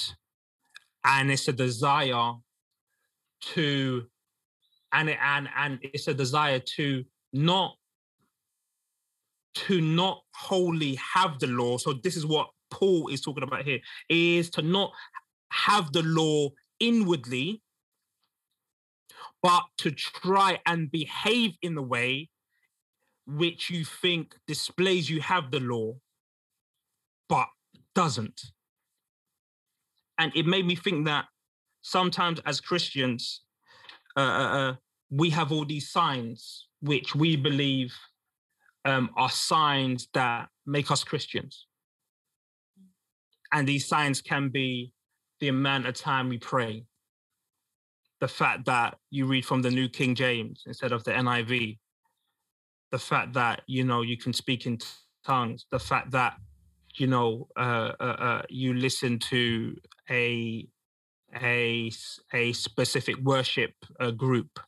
and 1.06 1.32
it's 1.32 1.48
a 1.48 1.54
desire 1.54 2.34
to 3.42 4.06
and 4.92 5.10
and 5.10 5.50
and 5.58 5.80
it's 5.82 6.08
a 6.08 6.14
desire 6.14 6.60
to 6.60 7.04
not 7.34 7.76
to 9.56 9.82
not 9.82 10.22
wholly 10.36 10.96
have 11.14 11.40
the 11.40 11.48
law. 11.48 11.78
So 11.78 11.94
this 11.94 12.16
is 12.16 12.26
what 12.26 12.48
Paul 12.70 13.08
is 13.10 13.22
talking 13.22 13.44
about 13.44 13.64
here: 13.64 13.80
is 14.08 14.50
to 14.52 14.62
not 14.62 14.92
have 15.52 15.92
the 15.92 16.04
law 16.04 16.50
inwardly, 16.80 17.62
but 19.42 19.64
to 19.78 19.92
try 19.92 20.60
and 20.66 20.92
behave 20.92 21.52
in 21.62 21.76
the 21.76 21.82
way 21.82 22.30
which 23.26 23.70
you 23.70 23.86
think 23.86 24.36
displays 24.48 25.10
you 25.10 25.22
have 25.22 25.52
the 25.52 25.60
law, 25.60 25.94
but 27.28 27.48
doesn't. 27.96 28.42
and 30.20 30.34
it 30.36 30.46
made 30.46 30.66
me 30.68 30.76
think 30.76 31.06
that 31.06 31.26
sometimes 31.82 32.40
as 32.46 32.60
Christians, 32.62 33.42
uh, 34.16 34.20
uh, 34.20 34.58
uh, 34.58 34.76
we 35.10 35.30
have 35.32 35.52
all 35.52 35.66
these 35.66 35.90
signs 35.90 36.68
which 36.82 37.16
we 37.16 37.36
believe 37.38 37.96
um, 38.86 39.10
are 39.16 39.30
signs 39.30 40.10
that 40.14 40.50
make 40.66 40.92
us 40.92 41.04
Christians. 41.04 41.66
And 43.52 43.68
these 43.68 43.88
signs 43.88 44.22
can 44.22 44.50
be 44.50 44.92
the 45.40 45.48
amount 45.48 45.88
of 45.88 45.96
time 45.96 46.30
we 46.30 46.38
pray, 46.38 46.86
the 48.22 48.28
fact 48.28 48.66
that 48.66 48.98
you 49.12 49.26
read 49.28 49.46
from 49.46 49.62
the 49.62 49.72
New 49.72 49.90
King 49.90 50.16
James 50.16 50.64
instead 50.66 50.92
of 50.92 51.04
the 51.04 51.12
NIV, 51.12 51.78
the 52.92 53.00
fact 53.00 53.34
that 53.34 53.62
you 53.68 53.84
know 53.84 54.02
you 54.02 54.18
can 54.18 54.34
speak 54.34 54.66
in 54.66 54.80
tongues, 55.26 55.66
the 55.72 55.80
fact 55.80 56.12
that 56.12 56.36
you 56.96 57.08
know 57.08 57.48
uh, 57.58 57.94
uh, 58.00 58.04
uh, 58.04 58.42
you 58.50 58.74
listen 58.74 59.20
to 59.20 59.76
a 60.10 60.68
a 61.42 61.92
a 62.34 62.54
specific 62.54 63.18
worship 63.24 63.74
uh, 64.00 64.12
group 64.12 64.60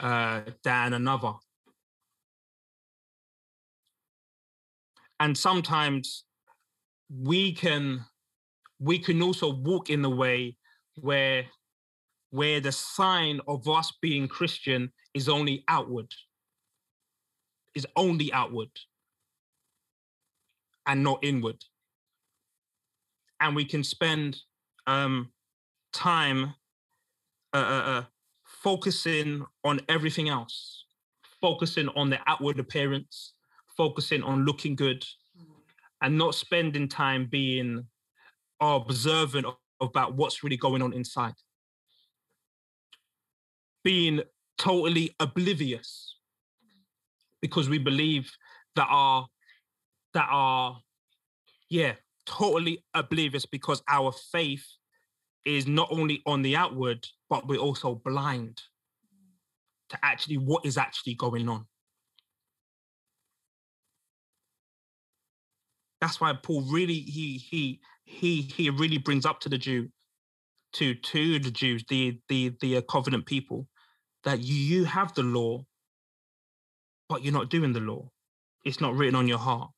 uh, 0.00 0.42
than 0.64 0.94
another, 0.94 1.32
and 5.20 5.36
sometimes 5.38 6.24
we 7.10 7.52
can 7.52 8.04
we 8.80 8.98
can 8.98 9.22
also 9.22 9.52
walk 9.54 9.90
in 9.90 10.02
the 10.02 10.10
way 10.10 10.56
where 10.96 11.46
where 12.32 12.60
the 12.60 12.72
sign 12.72 13.40
of 13.46 13.68
us 13.68 13.92
being 14.00 14.26
Christian 14.26 14.90
is 15.12 15.28
only 15.28 15.64
outward, 15.68 16.10
is 17.74 17.86
only 17.94 18.32
outward. 18.32 18.70
And 20.84 21.04
not 21.04 21.20
inward. 21.22 21.62
And 23.38 23.54
we 23.54 23.64
can 23.64 23.84
spend 23.84 24.38
um, 24.88 25.30
time 25.92 26.54
uh, 27.54 27.56
uh, 27.56 27.90
uh, 27.90 28.04
focusing 28.44 29.44
on 29.62 29.80
everything 29.88 30.28
else, 30.28 30.86
focusing 31.40 31.88
on 31.90 32.10
the 32.10 32.18
outward 32.26 32.58
appearance, 32.58 33.34
focusing 33.76 34.22
on 34.22 34.44
looking 34.44 34.74
good, 34.74 35.04
and 36.00 36.18
not 36.18 36.34
spending 36.34 36.88
time 36.88 37.28
being 37.30 37.86
observant 38.60 39.46
about 39.80 40.14
what's 40.14 40.42
really 40.42 40.56
going 40.56 40.82
on 40.82 40.92
inside. 40.92 41.34
Being 43.84 44.22
totally 44.58 45.14
oblivious 45.18 46.16
because 47.40 47.68
we 47.68 47.78
believe 47.78 48.30
that 48.76 48.86
our 48.88 49.26
that 50.14 50.28
are 50.30 50.78
yeah 51.68 51.94
totally 52.24 52.84
oblivious 52.94 53.44
because 53.44 53.82
our 53.88 54.12
faith 54.12 54.64
is 55.44 55.66
not 55.66 55.88
only 55.90 56.22
on 56.26 56.42
the 56.42 56.54
outward 56.54 57.04
but 57.28 57.46
we're 57.48 57.58
also 57.58 58.00
blind 58.04 58.62
to 59.88 59.98
actually 60.02 60.38
what 60.38 60.64
is 60.64 60.78
actually 60.78 61.14
going 61.14 61.48
on. 61.48 61.66
That's 66.00 66.20
why 66.20 66.32
paul 66.34 66.62
really 66.62 67.00
he 67.00 67.38
he 67.38 67.80
he 68.04 68.42
he 68.42 68.70
really 68.70 68.98
brings 68.98 69.26
up 69.26 69.40
to 69.40 69.48
the 69.48 69.58
jew 69.58 69.88
to 70.74 70.94
to 70.94 71.38
the 71.38 71.50
jews 71.50 71.84
the 71.88 72.18
the 72.28 72.52
the 72.60 72.76
uh, 72.76 72.80
covenant 72.82 73.26
people 73.26 73.66
that 74.24 74.40
you, 74.40 74.54
you 74.54 74.84
have 74.84 75.14
the 75.14 75.22
law 75.22 75.64
but 77.08 77.22
you're 77.22 77.32
not 77.32 77.50
doing 77.50 77.72
the 77.72 77.80
law 77.80 78.08
it's 78.64 78.80
not 78.80 78.94
written 78.94 79.14
on 79.14 79.28
your 79.28 79.38
heart 79.38 79.70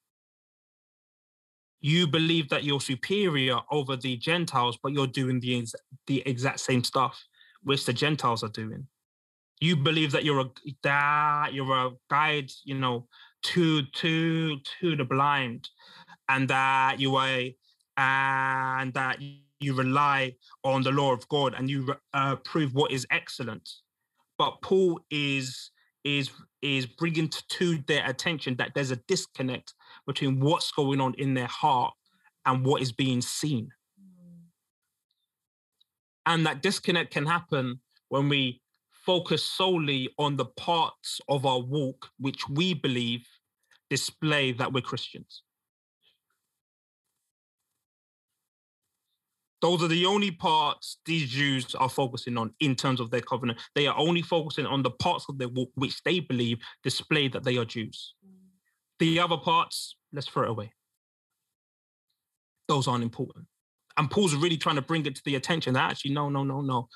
you 1.84 2.06
believe 2.06 2.48
that 2.48 2.64
you're 2.64 2.80
superior 2.80 3.58
over 3.70 3.94
the 3.94 4.16
Gentiles, 4.16 4.78
but 4.82 4.92
you're 4.92 5.06
doing 5.06 5.38
the, 5.38 5.58
ex- 5.58 5.74
the 6.06 6.22
exact 6.24 6.60
same 6.60 6.82
stuff 6.82 7.22
which 7.62 7.84
the 7.84 7.92
Gentiles 7.92 8.42
are 8.42 8.48
doing. 8.48 8.86
You 9.60 9.76
believe 9.76 10.10
that 10.12 10.24
you're 10.24 10.40
a 10.40 10.50
that 10.82 11.50
you're 11.52 11.76
a 11.76 11.90
guide, 12.08 12.50
you 12.64 12.74
know, 12.76 13.06
to 13.42 13.82
to 13.82 14.56
to 14.80 14.96
the 14.96 15.04
blind, 15.04 15.68
and 16.30 16.48
that 16.48 17.00
you 17.00 17.16
are 17.16 17.50
and 17.98 18.94
that 18.94 19.18
you 19.60 19.74
rely 19.74 20.36
on 20.64 20.82
the 20.84 20.90
law 20.90 21.12
of 21.12 21.28
God 21.28 21.52
and 21.52 21.68
you 21.68 21.94
uh, 22.14 22.36
prove 22.36 22.74
what 22.74 22.92
is 22.92 23.06
excellent. 23.10 23.68
But 24.38 24.62
Paul 24.62 25.00
is 25.10 25.70
is 26.04 26.30
is 26.60 26.86
bringing 26.86 27.28
to 27.28 27.78
their 27.86 28.08
attention 28.08 28.56
that 28.56 28.72
there's 28.74 28.90
a 28.90 29.00
disconnect 29.08 29.74
between 30.06 30.40
what's 30.40 30.70
going 30.70 31.00
on 31.00 31.14
in 31.14 31.34
their 31.34 31.46
heart 31.46 31.94
and 32.46 32.64
what 32.64 32.82
is 32.82 32.92
being 32.92 33.20
seen. 33.20 33.70
And 36.26 36.46
that 36.46 36.62
disconnect 36.62 37.12
can 37.12 37.26
happen 37.26 37.80
when 38.08 38.28
we 38.28 38.60
focus 38.90 39.44
solely 39.44 40.08
on 40.18 40.36
the 40.36 40.46
parts 40.46 41.20
of 41.28 41.44
our 41.44 41.60
walk 41.60 42.08
which 42.18 42.48
we 42.48 42.72
believe 42.72 43.26
display 43.90 44.52
that 44.52 44.72
we're 44.72 44.80
Christians. 44.80 45.42
Those 49.64 49.82
are 49.82 49.88
the 49.88 50.04
only 50.04 50.30
parts 50.30 50.98
these 51.06 51.30
Jews 51.30 51.74
are 51.74 51.88
focusing 51.88 52.36
on 52.36 52.52
in 52.60 52.76
terms 52.76 53.00
of 53.00 53.10
their 53.10 53.22
covenant. 53.22 53.58
They 53.74 53.86
are 53.86 53.96
only 53.96 54.20
focusing 54.20 54.66
on 54.66 54.82
the 54.82 54.90
parts 54.90 55.24
of 55.30 55.38
their 55.38 55.48
walk 55.48 55.70
which 55.74 56.02
they 56.02 56.20
believe 56.20 56.58
display 56.82 57.28
that 57.28 57.44
they 57.44 57.56
are 57.56 57.64
Jews. 57.64 58.12
Mm. 58.22 58.50
The 58.98 59.20
other 59.20 59.38
parts, 59.38 59.96
let's 60.12 60.28
throw 60.28 60.42
it 60.42 60.50
away. 60.50 60.74
Those 62.68 62.86
aren't 62.86 63.04
important. 63.04 63.46
And 63.96 64.10
Paul's 64.10 64.34
really 64.34 64.58
trying 64.58 64.76
to 64.76 64.82
bring 64.82 65.06
it 65.06 65.14
to 65.14 65.22
the 65.24 65.36
attention 65.36 65.72
that 65.72 65.92
actually, 65.92 66.12
no, 66.12 66.28
no, 66.28 66.44
no, 66.44 66.60
no. 66.60 66.88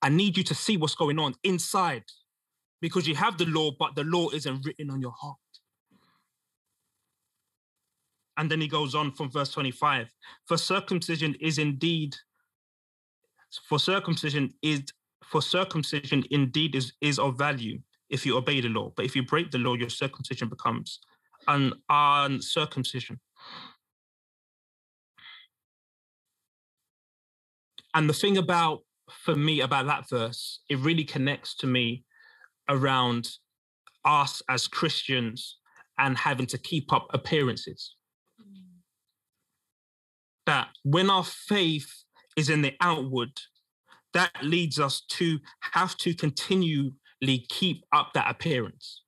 I 0.00 0.10
need 0.10 0.36
you 0.36 0.44
to 0.44 0.54
see 0.54 0.76
what's 0.76 0.94
going 0.94 1.18
on 1.18 1.34
inside 1.42 2.04
because 2.80 3.08
you 3.08 3.16
have 3.16 3.36
the 3.36 3.46
law, 3.46 3.72
but 3.76 3.96
the 3.96 4.04
law 4.04 4.28
isn't 4.30 4.64
written 4.64 4.92
on 4.92 5.00
your 5.00 5.14
heart. 5.20 5.38
And 8.36 8.50
then 8.50 8.60
he 8.60 8.68
goes 8.68 8.94
on 8.94 9.12
from 9.12 9.30
verse 9.30 9.50
25 9.50 10.08
For 10.46 10.56
circumcision 10.56 11.34
is 11.40 11.58
indeed, 11.58 12.16
for 13.68 13.78
circumcision 13.78 14.52
is, 14.62 14.82
for 15.24 15.40
circumcision 15.40 16.24
indeed 16.30 16.74
is, 16.74 16.92
is 17.00 17.18
of 17.18 17.38
value 17.38 17.78
if 18.10 18.26
you 18.26 18.36
obey 18.36 18.60
the 18.60 18.68
law. 18.68 18.92
But 18.96 19.04
if 19.04 19.16
you 19.16 19.22
break 19.22 19.50
the 19.50 19.58
law, 19.58 19.74
your 19.74 19.88
circumcision 19.88 20.48
becomes 20.48 21.00
an 21.48 21.72
uncircumcision. 21.88 23.20
And 27.94 28.08
the 28.08 28.14
thing 28.14 28.38
about, 28.38 28.80
for 29.08 29.36
me, 29.36 29.60
about 29.60 29.86
that 29.86 30.08
verse, 30.08 30.60
it 30.68 30.78
really 30.78 31.04
connects 31.04 31.54
to 31.56 31.66
me 31.66 32.04
around 32.68 33.28
us 34.04 34.42
as 34.48 34.66
Christians 34.66 35.58
and 35.98 36.18
having 36.18 36.46
to 36.46 36.58
keep 36.58 36.92
up 36.92 37.06
appearances. 37.14 37.94
That 40.46 40.68
when 40.82 41.10
our 41.10 41.24
faith 41.24 42.04
is 42.36 42.50
in 42.50 42.62
the 42.62 42.74
outward, 42.80 43.40
that 44.12 44.30
leads 44.42 44.78
us 44.78 45.02
to 45.08 45.38
have 45.72 45.96
to 45.98 46.14
continually 46.14 47.46
keep 47.48 47.84
up 47.92 48.12
that 48.14 48.30
appearance. 48.30 49.02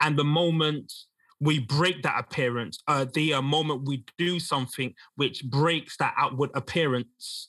And 0.00 0.18
the 0.18 0.24
moment 0.24 0.92
we 1.40 1.58
break 1.58 2.02
that 2.02 2.18
appearance, 2.18 2.78
uh, 2.86 3.06
the 3.14 3.34
uh, 3.34 3.42
moment 3.42 3.86
we 3.86 4.04
do 4.18 4.38
something 4.38 4.94
which 5.16 5.44
breaks 5.44 5.96
that 5.96 6.14
outward 6.16 6.50
appearance, 6.54 7.48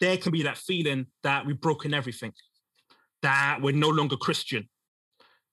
there 0.00 0.16
can 0.16 0.32
be 0.32 0.42
that 0.44 0.58
feeling 0.58 1.06
that 1.24 1.44
we've 1.44 1.60
broken 1.60 1.92
everything, 1.92 2.32
that 3.22 3.58
we're 3.60 3.74
no 3.74 3.88
longer 3.88 4.16
Christian, 4.16 4.68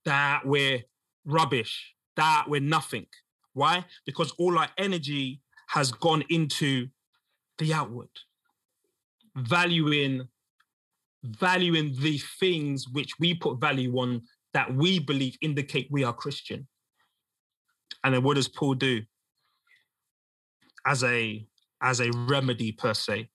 that 0.06 0.46
we're 0.46 0.82
rubbish, 1.26 1.94
that 2.16 2.46
we're 2.48 2.62
nothing. 2.62 3.08
Why? 3.56 3.86
Because 4.06 4.32
all 4.38 4.60
our 4.60 4.68
energy 4.78 5.42
has 5.68 5.92
gone 5.92 6.24
into 6.30 6.90
the 7.58 7.74
outward, 7.74 8.10
valuing 9.36 10.28
valuing 11.24 11.96
the 12.02 12.20
things 12.40 12.88
which 12.88 13.18
we 13.20 13.34
put 13.34 13.60
value 13.60 13.98
on 13.98 14.22
that 14.54 14.72
we 14.76 15.00
believe 15.00 15.36
indicate 15.42 15.88
we 15.90 16.04
are 16.04 16.14
Christian. 16.14 16.68
And 18.04 18.14
then 18.14 18.22
what 18.22 18.36
does 18.36 18.48
Paul 18.48 18.76
do? 18.76 19.02
As 20.86 21.04
a 21.04 21.48
as 21.82 22.02
a 22.02 22.12
remedy 22.12 22.72
per 22.72 22.94
se. 22.94 23.30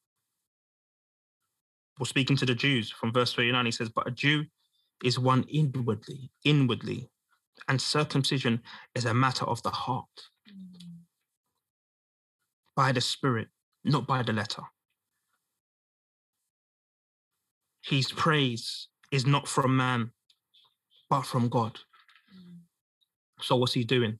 We're 1.98 2.06
speaking 2.06 2.37
to 2.37 2.46
the 2.46 2.54
Jews 2.54 2.90
from 2.90 3.12
verse 3.12 3.35
39. 3.35 3.64
He 3.64 3.72
says, 3.72 3.88
But 3.88 4.06
a 4.06 4.11
Jew 4.11 4.44
is 5.04 5.18
one 5.18 5.44
inwardly, 5.44 6.30
inwardly, 6.44 7.11
and 7.68 7.80
circumcision 7.80 8.62
is 8.94 9.04
a 9.04 9.14
matter 9.14 9.44
of 9.44 9.62
the 9.62 9.70
heart. 9.70 10.06
By 12.76 12.92
the 12.92 13.00
spirit, 13.00 13.48
not 13.84 14.06
by 14.06 14.22
the 14.22 14.32
letter. 14.32 14.62
His 17.82 18.12
praise 18.12 18.88
is 19.10 19.26
not 19.26 19.48
from 19.48 19.76
man, 19.76 20.12
but 21.08 21.22
from 21.22 21.48
God. 21.48 21.78
Mm. 22.34 22.60
So, 23.40 23.56
what's 23.56 23.72
he 23.72 23.84
doing? 23.84 24.18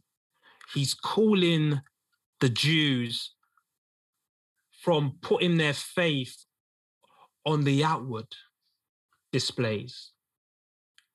He's 0.75 0.95
calling 0.95 1.81
the 2.41 2.49
Jews 2.49 3.35
from 4.83 5.19
putting 5.21 5.57
their 5.57 5.75
faith 5.75 6.45
on 7.45 7.65
the 7.65 7.85
outward 7.85 8.27
displays. 9.33 10.13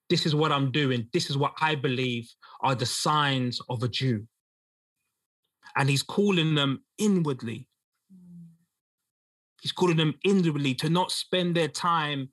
This 0.09 0.25
is 0.25 0.35
what 0.35 0.51
I'm 0.51 0.71
doing. 0.71 1.07
This 1.13 1.29
is 1.29 1.37
what 1.37 1.53
I 1.59 1.75
believe 1.75 2.31
are 2.61 2.75
the 2.75 2.85
signs 2.85 3.59
of 3.69 3.81
a 3.83 3.87
Jew. 3.87 4.27
And 5.75 5.89
he's 5.89 6.03
calling 6.03 6.55
them 6.55 6.83
inwardly. 6.97 7.67
He's 9.61 9.71
calling 9.71 9.97
them 9.97 10.13
inwardly 10.23 10.75
to 10.75 10.89
not 10.89 11.11
spend 11.11 11.55
their 11.55 11.67
time 11.67 12.29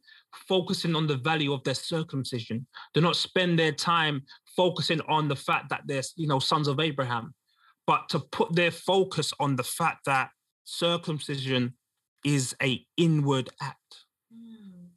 focusing 0.48 0.94
on 0.94 1.06
the 1.06 1.16
value 1.16 1.52
of 1.52 1.64
their 1.64 1.74
circumcision, 1.74 2.66
to 2.94 3.00
not 3.00 3.16
spend 3.16 3.58
their 3.58 3.72
time 3.72 4.22
focusing 4.54 5.00
on 5.08 5.28
the 5.28 5.36
fact 5.36 5.70
that 5.70 5.82
they're, 5.86 6.02
you 6.16 6.26
know, 6.26 6.38
sons 6.38 6.68
of 6.68 6.78
Abraham, 6.78 7.34
but 7.86 8.08
to 8.10 8.20
put 8.20 8.54
their 8.54 8.70
focus 8.70 9.32
on 9.40 9.56
the 9.56 9.64
fact 9.64 10.04
that 10.04 10.28
circumcision 10.64 11.74
is 12.24 12.54
a 12.62 12.84
inward 12.96 13.48
act 13.60 14.04
mm. 14.32 14.88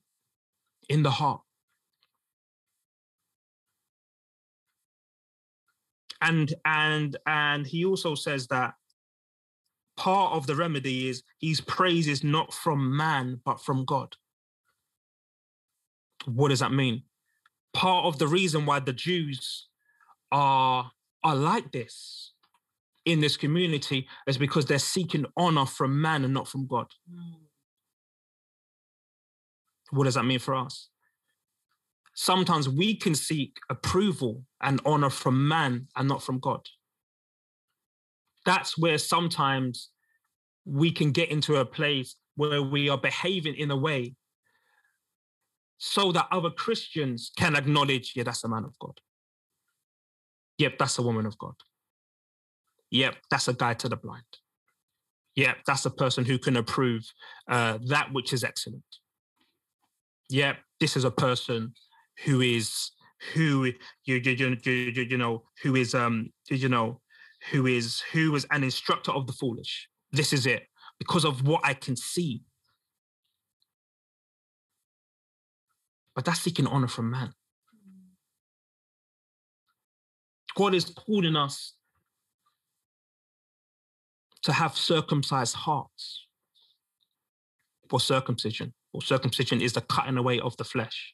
in 0.90 1.04
the 1.04 1.12
heart. 1.12 1.42
And 6.21 6.54
and 6.65 7.17
and 7.25 7.67
he 7.67 7.86
also 7.86 8.15
says 8.15 8.47
that 8.47 8.73
part 9.97 10.34
of 10.34 10.47
the 10.47 10.56
remedy 10.56 11.10
is 11.10 11.23
his 11.39 11.62
praise 11.62 12.08
is 12.08 12.23
not 12.23 12.54
from 12.54 12.95
man 12.95 13.41
but 13.45 13.62
from 13.62 13.86
God. 13.86 14.15
What 16.25 16.49
does 16.49 16.60
that 16.60 16.71
mean? 16.71 17.04
Part 17.73 18.06
of 18.06 18.17
the 18.17 18.28
reason 18.28 18.65
why 18.65 18.80
the 18.80 18.93
Jews 18.93 19.67
are 20.32 20.91
are 21.23 21.36
like 21.36 21.71
this 21.71 22.32
in 23.06 23.19
this 23.19 23.38
community 23.38 24.08
is 24.28 24.38
because 24.38 24.65
they're 24.65 24.80
seeking 24.80 25.25
honor 25.38 25.65
from 25.65 26.01
man 26.01 26.23
and 26.23 26.34
not 26.34 26.47
from 26.47 26.67
God. 26.67 26.88
Mm. 27.12 27.36
What 29.91 30.06
does 30.06 30.15
that 30.15 30.25
mean 30.25 30.39
for 30.39 30.56
us? 30.56 30.89
Sometimes 32.15 32.69
we 32.69 32.95
can 32.95 33.13
seek 33.13 33.58
approval 33.69 34.43
and 34.62 34.82
honor 34.86 35.10
from 35.10 35.47
man 35.47 35.88
and 35.97 36.08
not 36.08 36.23
from 36.23 36.39
God. 36.39 36.62
That's 38.45 38.78
where 38.78 38.97
sometimes 38.97 39.89
we 40.65 40.91
can 40.91 41.12
get 41.12 41.30
into 41.30 41.58
a 41.58 41.65
place 41.65 42.15
where 42.36 42.63
we 42.63 42.89
are 42.89 42.97
behaving 42.97 43.56
in 43.56 43.69
a 43.69 43.78
way 43.78 44.15
so 45.78 46.13
that 46.13 46.28
other 46.32 46.49
Christians 46.49 47.32
can 47.38 47.54
acknowledge, 47.56 48.13
yeah, 48.15 48.23
that's 48.23 48.45
a 48.45 48.47
man 48.47 48.63
of 48.63 48.80
God. 48.80 48.97
Yep, 50.58 50.78
that's 50.80 50.97
a 50.97 51.01
woman 51.01 51.25
of 51.25 51.38
God. 51.38 51.56
Yep, 52.91 53.17
that's 53.30 53.49
a 53.49 53.54
guide 53.54 53.80
to 53.80 53.89
the 53.89 53.97
blind. 53.97 54.23
Yep, 55.36 55.58
that's 55.67 55.86
a 55.86 55.91
person 55.91 56.23
who 56.23 56.38
can 56.38 56.56
approve 56.56 57.04
uh, 57.49 57.78
that 57.88 58.13
which 58.13 58.32
is 58.32 58.45
excellent. 58.45 58.84
Yep, 60.30 60.58
this 60.80 60.95
is 60.95 61.04
a 61.04 61.12
person 61.12 61.73
who 62.23 62.41
is 62.41 62.91
who 63.34 63.65
you 63.65 63.73
you, 64.06 64.15
you, 64.15 64.58
you, 64.65 65.04
you 65.04 65.17
know 65.17 65.43
who 65.63 65.75
is 65.75 65.93
um 65.93 66.32
you 66.49 66.69
know 66.69 67.01
who 67.51 67.67
is 67.67 68.01
who 68.12 68.36
is 68.36 68.45
an 68.51 68.63
instructor 68.63 69.12
of 69.12 69.28
the 69.28 69.34
foolish. 69.34 69.88
This 70.12 70.34
is 70.34 70.45
it 70.45 70.63
because 70.99 71.25
of 71.25 71.45
what 71.47 71.62
I 71.63 71.73
can 71.73 71.95
see. 71.95 72.43
But 76.15 76.25
that's 76.25 76.39
seeking 76.39 76.67
honor 76.67 76.88
from 76.88 77.12
man. 77.12 77.34
God 80.56 80.73
is 80.73 80.86
calling 80.86 81.36
us 81.36 81.73
to 84.43 84.54
have 84.54 84.78
circumcised 84.78 85.56
hearts 85.56 86.25
for 87.89 87.99
circumcision. 87.99 88.73
Or 88.93 89.01
circumcision 89.01 89.62
is 89.62 89.73
the 89.73 89.82
cutting 89.82 90.17
away 90.17 90.39
of 90.39 90.56
the 90.56 90.63
flesh. 90.63 91.13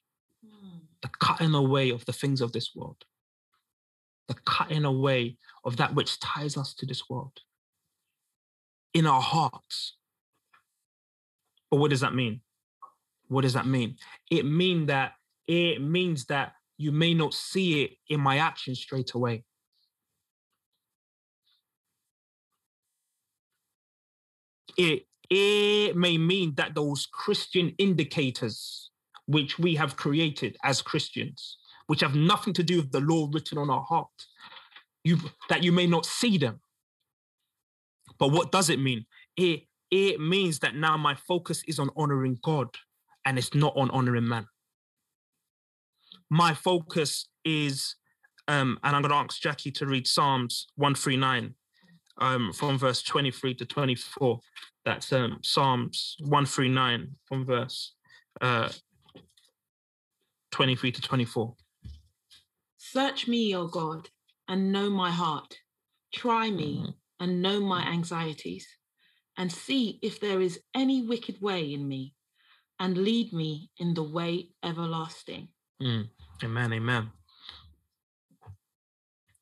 The 1.01 1.09
cutting 1.19 1.53
away 1.53 1.89
of 1.89 2.05
the 2.05 2.13
things 2.13 2.41
of 2.41 2.51
this 2.51 2.75
world, 2.75 3.03
the 4.27 4.35
cutting 4.45 4.85
away 4.85 5.37
of 5.63 5.77
that 5.77 5.95
which 5.95 6.19
ties 6.19 6.57
us 6.57 6.73
to 6.75 6.85
this 6.85 7.09
world 7.09 7.39
in 8.93 9.05
our 9.05 9.21
hearts. 9.21 9.97
But 11.69 11.77
what 11.77 11.89
does 11.89 12.01
that 12.01 12.13
mean? 12.13 12.41
What 13.27 13.41
does 13.41 13.53
that 13.53 13.65
mean? 13.65 13.97
It 14.29 14.45
mean 14.45 14.87
that 14.87 15.13
it 15.47 15.81
means 15.81 16.25
that 16.25 16.53
you 16.77 16.91
may 16.91 17.13
not 17.13 17.33
see 17.33 17.83
it 17.83 17.91
in 18.09 18.19
my 18.19 18.37
actions 18.37 18.79
straight 18.79 19.13
away. 19.13 19.43
it 24.77 25.05
it 25.29 25.95
may 25.95 26.17
mean 26.17 26.53
that 26.55 26.75
those 26.75 27.05
Christian 27.05 27.73
indicators 27.77 28.90
which 29.27 29.59
we 29.59 29.75
have 29.75 29.95
created 29.95 30.57
as 30.63 30.81
Christians, 30.81 31.57
which 31.87 32.01
have 32.01 32.15
nothing 32.15 32.53
to 32.53 32.63
do 32.63 32.77
with 32.77 32.91
the 32.91 32.99
law 32.99 33.29
written 33.31 33.57
on 33.57 33.69
our 33.69 33.83
heart, 33.83 34.07
you 35.03 35.17
that 35.49 35.63
you 35.63 35.71
may 35.71 35.87
not 35.87 36.05
see 36.05 36.37
them. 36.37 36.59
But 38.19 38.31
what 38.31 38.51
does 38.51 38.69
it 38.69 38.79
mean? 38.79 39.05
It 39.37 39.63
it 39.89 40.19
means 40.19 40.59
that 40.59 40.75
now 40.75 40.95
my 40.97 41.15
focus 41.15 41.63
is 41.67 41.77
on 41.77 41.89
honoring 41.97 42.39
God 42.41 42.69
and 43.25 43.37
it's 43.37 43.53
not 43.53 43.73
on 43.75 43.91
honoring 43.91 44.27
man. 44.27 44.47
My 46.29 46.53
focus 46.53 47.27
is, 47.43 47.95
um, 48.47 48.79
and 48.83 48.95
I'm 48.95 49.01
going 49.01 49.11
to 49.11 49.17
ask 49.17 49.41
Jackie 49.41 49.71
to 49.71 49.85
read 49.85 50.07
Psalms 50.07 50.67
139 50.75 51.53
um, 52.19 52.53
from 52.53 52.77
verse 52.77 53.03
23 53.03 53.53
to 53.55 53.65
24. 53.65 54.39
That's 54.85 55.11
um, 55.11 55.39
Psalms 55.43 56.15
139 56.21 57.09
from 57.25 57.45
verse 57.45 57.93
uh, 58.39 58.69
23 60.51 60.91
to 60.91 61.01
24. 61.01 61.55
Search 62.77 63.27
me, 63.27 63.55
O 63.55 63.67
God, 63.67 64.09
and 64.47 64.71
know 64.71 64.89
my 64.89 65.11
heart. 65.11 65.57
Try 66.13 66.51
me 66.51 66.77
mm-hmm. 66.77 66.89
and 67.19 67.41
know 67.41 67.61
my 67.61 67.83
anxieties, 67.83 68.67
and 69.37 69.51
see 69.51 69.99
if 70.01 70.19
there 70.19 70.41
is 70.41 70.59
any 70.75 71.03
wicked 71.07 71.41
way 71.41 71.73
in 71.73 71.87
me, 71.87 72.13
and 72.79 72.97
lead 72.97 73.31
me 73.31 73.69
in 73.77 73.93
the 73.93 74.03
way 74.03 74.49
everlasting. 74.63 75.47
Mm. 75.81 76.09
Amen. 76.43 76.73
Amen. 76.73 77.11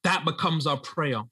That 0.03 0.25
becomes 0.25 0.67
our 0.67 0.77
prayer 0.77 1.23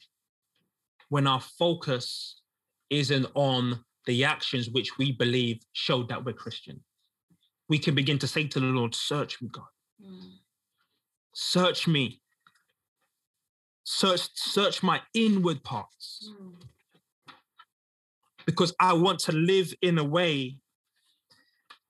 when 1.10 1.28
our 1.28 1.42
focus 1.42 2.42
isn't 2.90 3.28
on 3.34 3.84
the 4.06 4.24
actions 4.24 4.70
which 4.70 4.98
we 4.98 5.12
believe 5.12 5.60
show 5.74 6.04
that 6.04 6.24
we're 6.24 6.34
Christian. 6.34 6.82
We 7.70 7.80
can 7.80 7.96
begin 7.96 8.20
to 8.20 8.28
say 8.28 8.48
to 8.48 8.60
the 8.60 8.66
Lord, 8.66 8.96
Search 8.96 9.42
me, 9.42 9.50
God. 9.52 9.66
Mm. 10.02 10.40
Search 11.34 11.88
me. 11.88 12.22
Search, 13.84 14.30
search 14.36 14.84
my 14.84 15.02
inward 15.14 15.64
parts. 15.64 16.32
Mm. 16.32 17.34
Because 18.46 18.74
I 18.80 18.94
want 18.94 19.20
to 19.20 19.32
live 19.34 19.74
in 19.82 19.98
a 19.98 20.04
way 20.04 20.60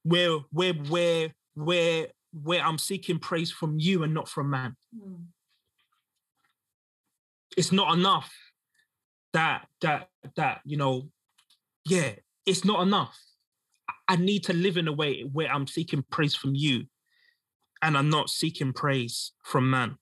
where 0.04 0.40
where 0.52 0.74
where 0.74 1.34
where 1.56 2.08
where 2.44 2.64
I'm 2.64 2.78
seeking 2.78 3.20
praise 3.20 3.52
from 3.52 3.80
you 3.80 4.04
and 4.04 4.14
not 4.14 4.30
from 4.30 4.50
man. 4.50 4.76
Mm. 4.96 5.26
It's 7.56 7.72
not 7.72 7.96
enough 7.96 8.32
that 9.34 9.68
that 9.82 10.10
that 10.36 10.62
you 10.66 10.78
know 10.78 11.10
yeah 11.86 12.12
it's 12.46 12.66
not 12.66 12.82
enough 12.82 13.18
i 14.08 14.16
need 14.16 14.44
to 14.44 14.54
live 14.54 14.78
in 14.78 14.88
a 14.88 14.94
way 14.94 15.22
where 15.32 15.52
i'm 15.52 15.68
seeking 15.68 16.04
praise 16.12 16.36
from 16.36 16.56
you 16.56 16.86
and 17.82 17.98
i'm 17.98 18.10
not 18.10 18.30
seeking 18.30 18.74
praise 18.74 19.32
from 19.44 19.70
man 19.70 19.98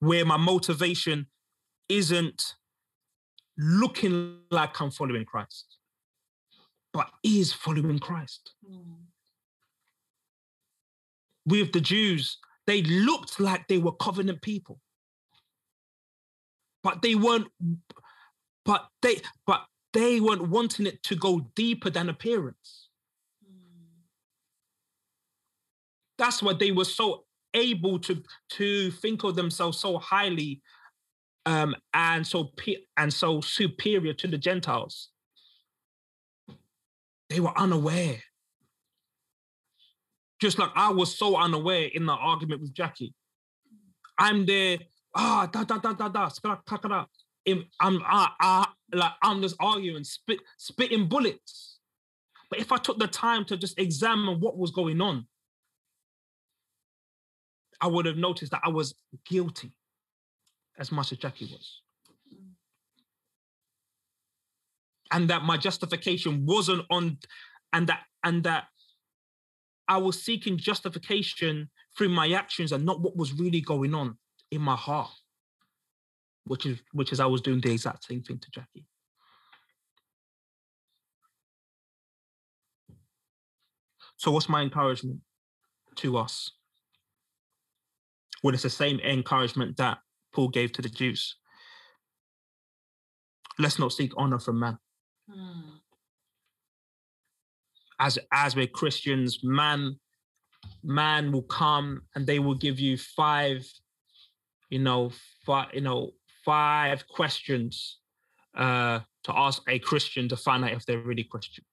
where 0.00 0.24
my 0.24 0.36
motivation 0.36 1.26
isn't 1.88 2.54
looking 3.58 4.38
like 4.50 4.80
i'm 4.80 4.90
following 4.90 5.24
christ 5.24 5.76
but 6.92 7.10
is 7.22 7.52
following 7.52 7.98
christ 7.98 8.52
mm. 8.68 8.96
with 11.46 11.72
the 11.72 11.80
jews 11.80 12.38
they 12.66 12.82
looked 12.82 13.40
like 13.40 13.66
they 13.68 13.78
were 13.78 13.92
covenant 13.92 14.40
people 14.42 14.78
but 16.82 17.02
they 17.02 17.14
weren't 17.14 17.48
but 18.64 18.88
they 19.02 19.20
but 19.46 19.64
they 19.92 20.20
weren't 20.20 20.48
wanting 20.48 20.86
it 20.86 21.02
to 21.04 21.16
go 21.16 21.50
deeper 21.54 21.90
than 21.90 22.08
appearance. 22.08 22.88
That's 26.18 26.42
why 26.42 26.52
they 26.52 26.70
were 26.70 26.84
so 26.84 27.24
able 27.54 27.98
to 27.98 28.22
to 28.50 28.90
think 28.92 29.24
of 29.24 29.34
themselves 29.34 29.78
so 29.78 29.98
highly 29.98 30.62
um 31.46 31.74
and 31.92 32.24
so 32.24 32.52
and 32.96 33.12
so 33.12 33.40
superior 33.40 34.12
to 34.14 34.28
the 34.28 34.38
gentiles. 34.38 35.08
They 37.28 37.40
were 37.40 37.56
unaware. 37.58 38.22
Just 40.40 40.58
like 40.58 40.70
i 40.76 40.90
was 40.90 41.16
so 41.16 41.36
unaware 41.36 41.88
in 41.92 42.06
the 42.06 42.12
argument 42.12 42.60
with 42.60 42.74
jackie. 42.74 43.14
I'm 44.18 44.46
there 44.46 44.78
ah, 45.14 45.48
da, 45.50 45.64
da, 45.64 45.78
da, 45.78 45.92
da, 45.92 46.08
da, 46.08 46.28
skra. 46.28 47.06
Im- 47.50 47.68
I, 47.80 48.28
I, 48.40 48.66
like 48.92 49.12
I'm 49.22 49.42
just 49.42 49.56
arguing, 49.60 50.04
spit, 50.04 50.40
spitting 50.58 51.08
bullets. 51.08 51.78
But 52.50 52.60
if 52.60 52.72
I 52.72 52.76
took 52.78 52.98
the 52.98 53.06
time 53.06 53.44
to 53.46 53.56
just 53.56 53.78
examine 53.78 54.40
what 54.40 54.58
was 54.58 54.70
going 54.72 55.00
on, 55.00 55.26
I 57.80 57.86
would 57.86 58.06
have 58.06 58.16
noticed 58.16 58.52
that 58.52 58.62
I 58.64 58.68
was 58.68 58.94
guilty 59.28 59.72
as 60.78 60.90
much 60.90 61.12
as 61.12 61.18
Jackie 61.18 61.46
was. 61.46 61.80
And 65.12 65.28
that 65.30 65.42
my 65.42 65.56
justification 65.56 66.46
wasn't 66.46 66.84
on, 66.90 67.18
and 67.72 67.86
that 67.88 68.00
and 68.22 68.44
that 68.44 68.64
I 69.88 69.96
was 69.96 70.22
seeking 70.22 70.56
justification 70.56 71.68
through 71.96 72.10
my 72.10 72.30
actions 72.30 72.70
and 72.70 72.84
not 72.84 73.00
what 73.00 73.16
was 73.16 73.32
really 73.32 73.60
going 73.60 73.94
on 73.94 74.16
in 74.50 74.60
my 74.60 74.76
heart, 74.76 75.10
which 76.44 76.66
is 76.66 76.80
which 76.92 77.12
is 77.12 77.20
I 77.20 77.26
was 77.26 77.40
doing 77.40 77.60
the 77.60 77.72
exact 77.72 78.04
same 78.04 78.22
thing 78.22 78.38
to 78.38 78.50
Jackie. 78.50 78.86
So 84.16 84.30
what's 84.30 84.50
my 84.50 84.60
encouragement 84.60 85.20
to 85.96 86.18
us? 86.18 86.50
Well, 88.42 88.52
it's 88.52 88.64
the 88.64 88.70
same 88.70 89.00
encouragement 89.00 89.78
that 89.78 89.98
Paul 90.34 90.48
gave 90.48 90.72
to 90.72 90.82
the 90.82 90.90
Jews. 90.90 91.36
Let's 93.58 93.78
not 93.78 93.92
seek 93.92 94.12
honor 94.16 94.38
from 94.38 94.58
man. 94.58 94.78
Mm. 95.30 95.62
As 97.98 98.18
as 98.32 98.56
we're 98.56 98.66
Christians, 98.66 99.40
man, 99.42 99.98
man 100.82 101.32
will 101.32 101.42
come 101.42 102.02
and 102.14 102.26
they 102.26 102.38
will 102.38 102.54
give 102.54 102.78
you 102.78 102.96
five, 102.96 103.66
you 104.68 104.78
know, 104.78 105.12
five, 105.44 105.68
you 105.72 105.80
know, 105.82 106.12
five 106.44 107.06
questions 107.08 107.98
uh, 108.56 109.00
to 109.24 109.36
ask 109.36 109.62
a 109.68 109.78
Christian 109.78 110.28
to 110.28 110.36
find 110.36 110.64
out 110.64 110.72
if 110.72 110.86
they're 110.86 110.98
really 110.98 111.24
Christian. 111.24 111.64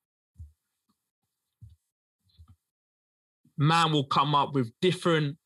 Man 3.58 3.92
will 3.92 4.06
come 4.06 4.36
up 4.36 4.54
with 4.54 4.72
different, 4.82 5.38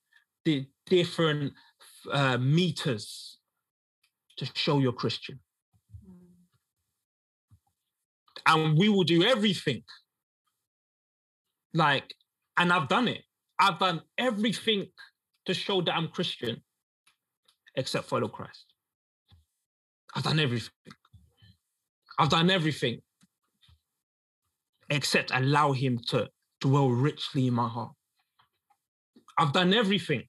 di- 0.43 0.67
different 0.85 1.53
uh, 2.11 2.37
meters 2.37 3.37
to 4.37 4.45
show 4.55 4.79
you're 4.79 4.91
Christian. 4.91 5.39
and 8.45 8.77
we 8.77 8.89
will 8.89 9.03
do 9.03 9.23
everything. 9.23 9.83
Like, 11.73 12.13
and 12.57 12.71
I've 12.71 12.87
done 12.87 13.07
it. 13.07 13.23
I've 13.59 13.79
done 13.79 14.01
everything 14.17 14.87
to 15.45 15.53
show 15.53 15.81
that 15.81 15.95
I'm 15.95 16.07
Christian, 16.07 16.61
except 17.75 18.07
follow 18.07 18.27
Christ. 18.27 18.70
I've 20.15 20.23
done 20.23 20.39
everything. 20.39 20.71
I've 22.19 22.29
done 22.29 22.49
everything 22.49 23.01
except 24.89 25.31
allow 25.33 25.71
Him 25.71 25.99
to 26.07 26.29
dwell 26.59 26.89
richly 26.89 27.47
in 27.47 27.53
my 27.53 27.67
heart. 27.67 27.93
I've 29.37 29.53
done 29.53 29.73
everything 29.73 30.23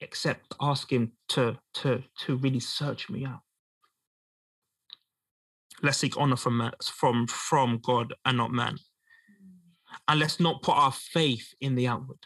except 0.00 0.54
ask 0.60 0.90
Him 0.90 1.12
to, 1.28 1.58
to, 1.74 2.02
to 2.20 2.36
really 2.36 2.60
search 2.60 3.08
me 3.08 3.24
out 3.24 3.40
let's 5.82 5.98
seek 5.98 6.16
honor 6.16 6.36
from 6.36 6.70
from 6.82 7.26
from 7.26 7.78
God 7.82 8.14
and 8.24 8.36
not 8.36 8.52
man. 8.52 8.76
And 10.06 10.20
let's 10.20 10.38
not 10.40 10.62
put 10.62 10.76
our 10.76 10.92
faith 10.92 11.54
in 11.60 11.74
the 11.74 11.88
outward. 11.88 12.18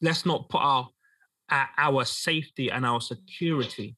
Let's 0.00 0.26
not 0.26 0.48
put 0.48 0.60
our 0.60 0.88
our- 1.50 1.70
our 1.76 2.04
safety 2.04 2.70
and 2.70 2.84
our 2.84 3.00
security 3.00 3.96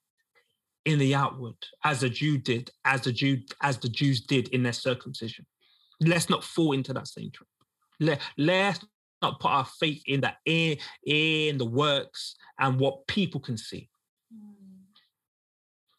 in 0.84 0.98
the 0.98 1.14
outward, 1.14 1.56
as 1.84 2.00
the 2.00 2.10
Jew 2.10 2.38
did, 2.38 2.70
as 2.84 3.02
the 3.02 3.12
Jew 3.12 3.42
as 3.60 3.78
the 3.78 3.88
Jews 3.88 4.20
did 4.20 4.48
in 4.48 4.62
their 4.62 4.72
circumcision. 4.72 5.46
Let's 6.00 6.30
not 6.30 6.42
fall 6.44 6.72
into 6.72 6.92
that 6.94 7.08
same 7.08 7.30
trap. 7.30 7.48
Let, 7.98 8.20
let's 8.38 8.84
not 9.20 9.38
put 9.40 9.50
our 9.50 9.66
faith 9.66 10.02
in 10.06 10.22
that 10.22 10.38
in, 10.46 10.78
in 11.04 11.58
the 11.58 11.66
works 11.66 12.34
and 12.58 12.80
what 12.80 13.06
people 13.06 13.40
can 13.40 13.58
see 13.58 13.90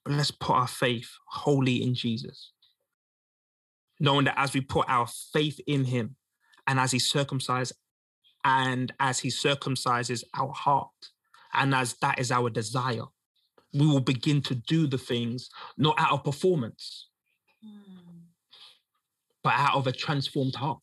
but 0.04 0.14
let's 0.14 0.32
put 0.32 0.54
our 0.54 0.68
faith 0.68 1.10
wholly 1.28 1.84
in 1.84 1.94
Jesus. 1.94 2.52
Knowing 4.00 4.26
that 4.26 4.40
as 4.40 4.54
we 4.54 4.62
put 4.62 4.86
our 4.90 5.08
faith 5.08 5.60
in 5.68 5.86
him 5.86 6.16
and 6.66 6.80
as 6.80 6.92
he 6.92 6.98
circumcises 6.98 7.74
and 8.44 8.92
as 9.00 9.20
he 9.20 9.30
circumcises 9.30 10.24
our 10.36 10.52
heart, 10.52 10.90
and 11.54 11.74
as 11.76 11.96
that 12.02 12.20
is 12.20 12.32
our 12.32 12.50
desire, 12.50 13.06
we 13.74 13.88
will 13.88 14.02
begin 14.02 14.42
to 14.42 14.56
do 14.56 14.88
the 14.88 14.98
things 14.98 15.50
not 15.78 15.96
out 15.98 16.12
of 16.12 16.24
performance, 16.24 17.08
hmm. 17.64 18.20
but 19.44 19.54
out 19.56 19.76
of 19.76 19.88
a 19.88 19.92
transformed 19.92 20.56
heart. 20.56 20.80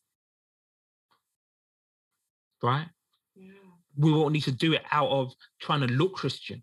Right? 2.63 2.89
Yeah. 3.37 3.53
We 3.97 4.13
won't 4.13 4.33
need 4.33 4.43
to 4.45 4.53
do 4.53 4.73
it 4.73 4.83
out 4.91 5.09
of 5.09 5.33
trying 5.61 5.81
to 5.81 5.87
look 5.87 6.15
Christian. 6.15 6.63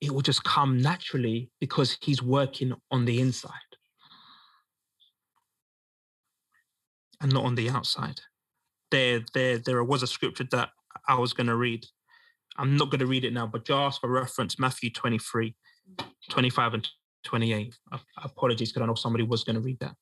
It 0.00 0.12
will 0.12 0.22
just 0.22 0.44
come 0.44 0.80
naturally 0.80 1.50
because 1.60 1.98
he's 2.00 2.22
working 2.22 2.72
on 2.90 3.04
the 3.04 3.20
inside 3.20 3.52
and 7.20 7.32
not 7.32 7.44
on 7.44 7.56
the 7.56 7.68
outside. 7.68 8.20
There, 8.90 9.20
there, 9.34 9.58
there 9.58 9.82
was 9.84 10.02
a 10.02 10.06
scripture 10.06 10.46
that 10.52 10.70
I 11.08 11.14
was 11.18 11.32
going 11.32 11.46
to 11.46 11.56
read. 11.56 11.86
I'm 12.56 12.76
not 12.76 12.90
going 12.90 13.00
to 13.00 13.06
read 13.06 13.24
it 13.24 13.32
now, 13.32 13.46
but 13.46 13.64
just 13.64 14.00
for 14.00 14.08
reference, 14.10 14.58
Matthew 14.58 14.90
23, 14.90 15.54
25 16.28 16.74
and 16.74 16.88
28. 17.24 17.74
Uh, 17.92 17.98
Apologies, 18.22 18.70
because 18.72 18.82
I 18.82 18.86
know 18.86 18.94
somebody 18.94 19.24
was 19.24 19.44
going 19.44 19.56
to 19.56 19.62
read 19.62 19.78
that. 19.80 19.94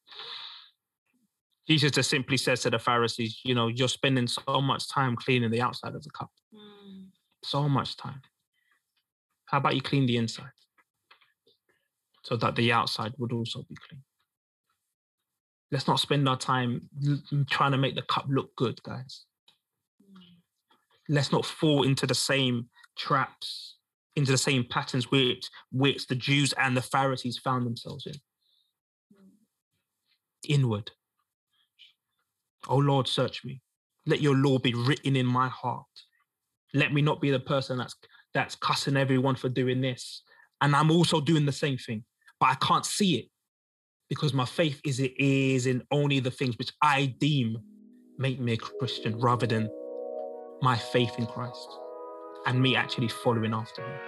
Jesus 1.68 1.90
just 1.90 2.10
simply 2.10 2.36
says 2.36 2.60
to 2.62 2.70
the 2.70 2.78
Pharisees, 2.78 3.40
you 3.44 3.54
know, 3.54 3.66
you're 3.68 3.88
spending 3.88 4.26
so 4.26 4.60
much 4.60 4.88
time 4.88 5.16
cleaning 5.16 5.50
the 5.50 5.60
outside 5.60 5.94
of 5.94 6.02
the 6.02 6.10
cup, 6.10 6.30
Mm. 6.54 7.08
so 7.44 7.68
much 7.68 7.96
time. 7.96 8.22
How 9.46 9.58
about 9.58 9.74
you 9.74 9.80
clean 9.82 10.06
the 10.06 10.16
inside 10.16 10.52
so 12.24 12.36
that 12.36 12.56
the 12.56 12.72
outside 12.72 13.12
would 13.18 13.32
also 13.32 13.62
be 13.68 13.76
clean? 13.88 14.02
Let's 15.72 15.88
not 15.88 16.00
spend 16.00 16.28
our 16.28 16.36
time 16.38 16.88
trying 17.50 17.72
to 17.72 17.78
make 17.78 17.96
the 17.96 18.02
cup 18.02 18.26
look 18.28 18.54
good, 18.56 18.80
guys. 18.84 19.25
Let's 21.08 21.32
not 21.32 21.46
fall 21.46 21.82
into 21.84 22.06
the 22.06 22.14
same 22.14 22.68
traps, 22.96 23.76
into 24.16 24.32
the 24.32 24.38
same 24.38 24.64
patterns 24.68 25.10
which, 25.10 25.48
which 25.70 26.06
the 26.06 26.14
Jews 26.14 26.52
and 26.54 26.76
the 26.76 26.82
Pharisees 26.82 27.38
found 27.38 27.66
themselves 27.66 28.06
in. 28.06 28.14
Inward. 30.48 30.90
Oh 32.68 32.78
Lord, 32.78 33.08
search 33.08 33.44
me. 33.44 33.60
Let 34.06 34.20
your 34.20 34.34
law 34.34 34.58
be 34.58 34.74
written 34.74 35.16
in 35.16 35.26
my 35.26 35.48
heart. 35.48 35.84
Let 36.74 36.92
me 36.92 37.02
not 37.02 37.20
be 37.20 37.30
the 37.30 37.40
person 37.40 37.78
that's 37.78 37.94
that's 38.34 38.54
cussing 38.54 38.96
everyone 38.96 39.34
for 39.34 39.48
doing 39.48 39.80
this. 39.80 40.22
And 40.60 40.76
I'm 40.76 40.90
also 40.90 41.20
doing 41.20 41.46
the 41.46 41.52
same 41.52 41.78
thing, 41.78 42.04
but 42.38 42.50
I 42.50 42.54
can't 42.54 42.84
see 42.84 43.16
it 43.18 43.26
because 44.08 44.32
my 44.32 44.44
faith 44.44 44.80
is 44.84 45.00
it 45.00 45.18
is 45.18 45.66
in 45.66 45.82
only 45.90 46.20
the 46.20 46.30
things 46.30 46.56
which 46.58 46.72
I 46.82 47.14
deem 47.18 47.56
make 48.18 48.40
me 48.40 48.52
a 48.52 48.56
Christian 48.56 49.18
rather 49.18 49.46
than 49.46 49.70
my 50.62 50.76
faith 50.76 51.18
in 51.18 51.26
Christ 51.26 51.68
and 52.46 52.60
me 52.60 52.76
actually 52.76 53.08
following 53.08 53.52
after 53.52 53.82
him. 53.82 54.00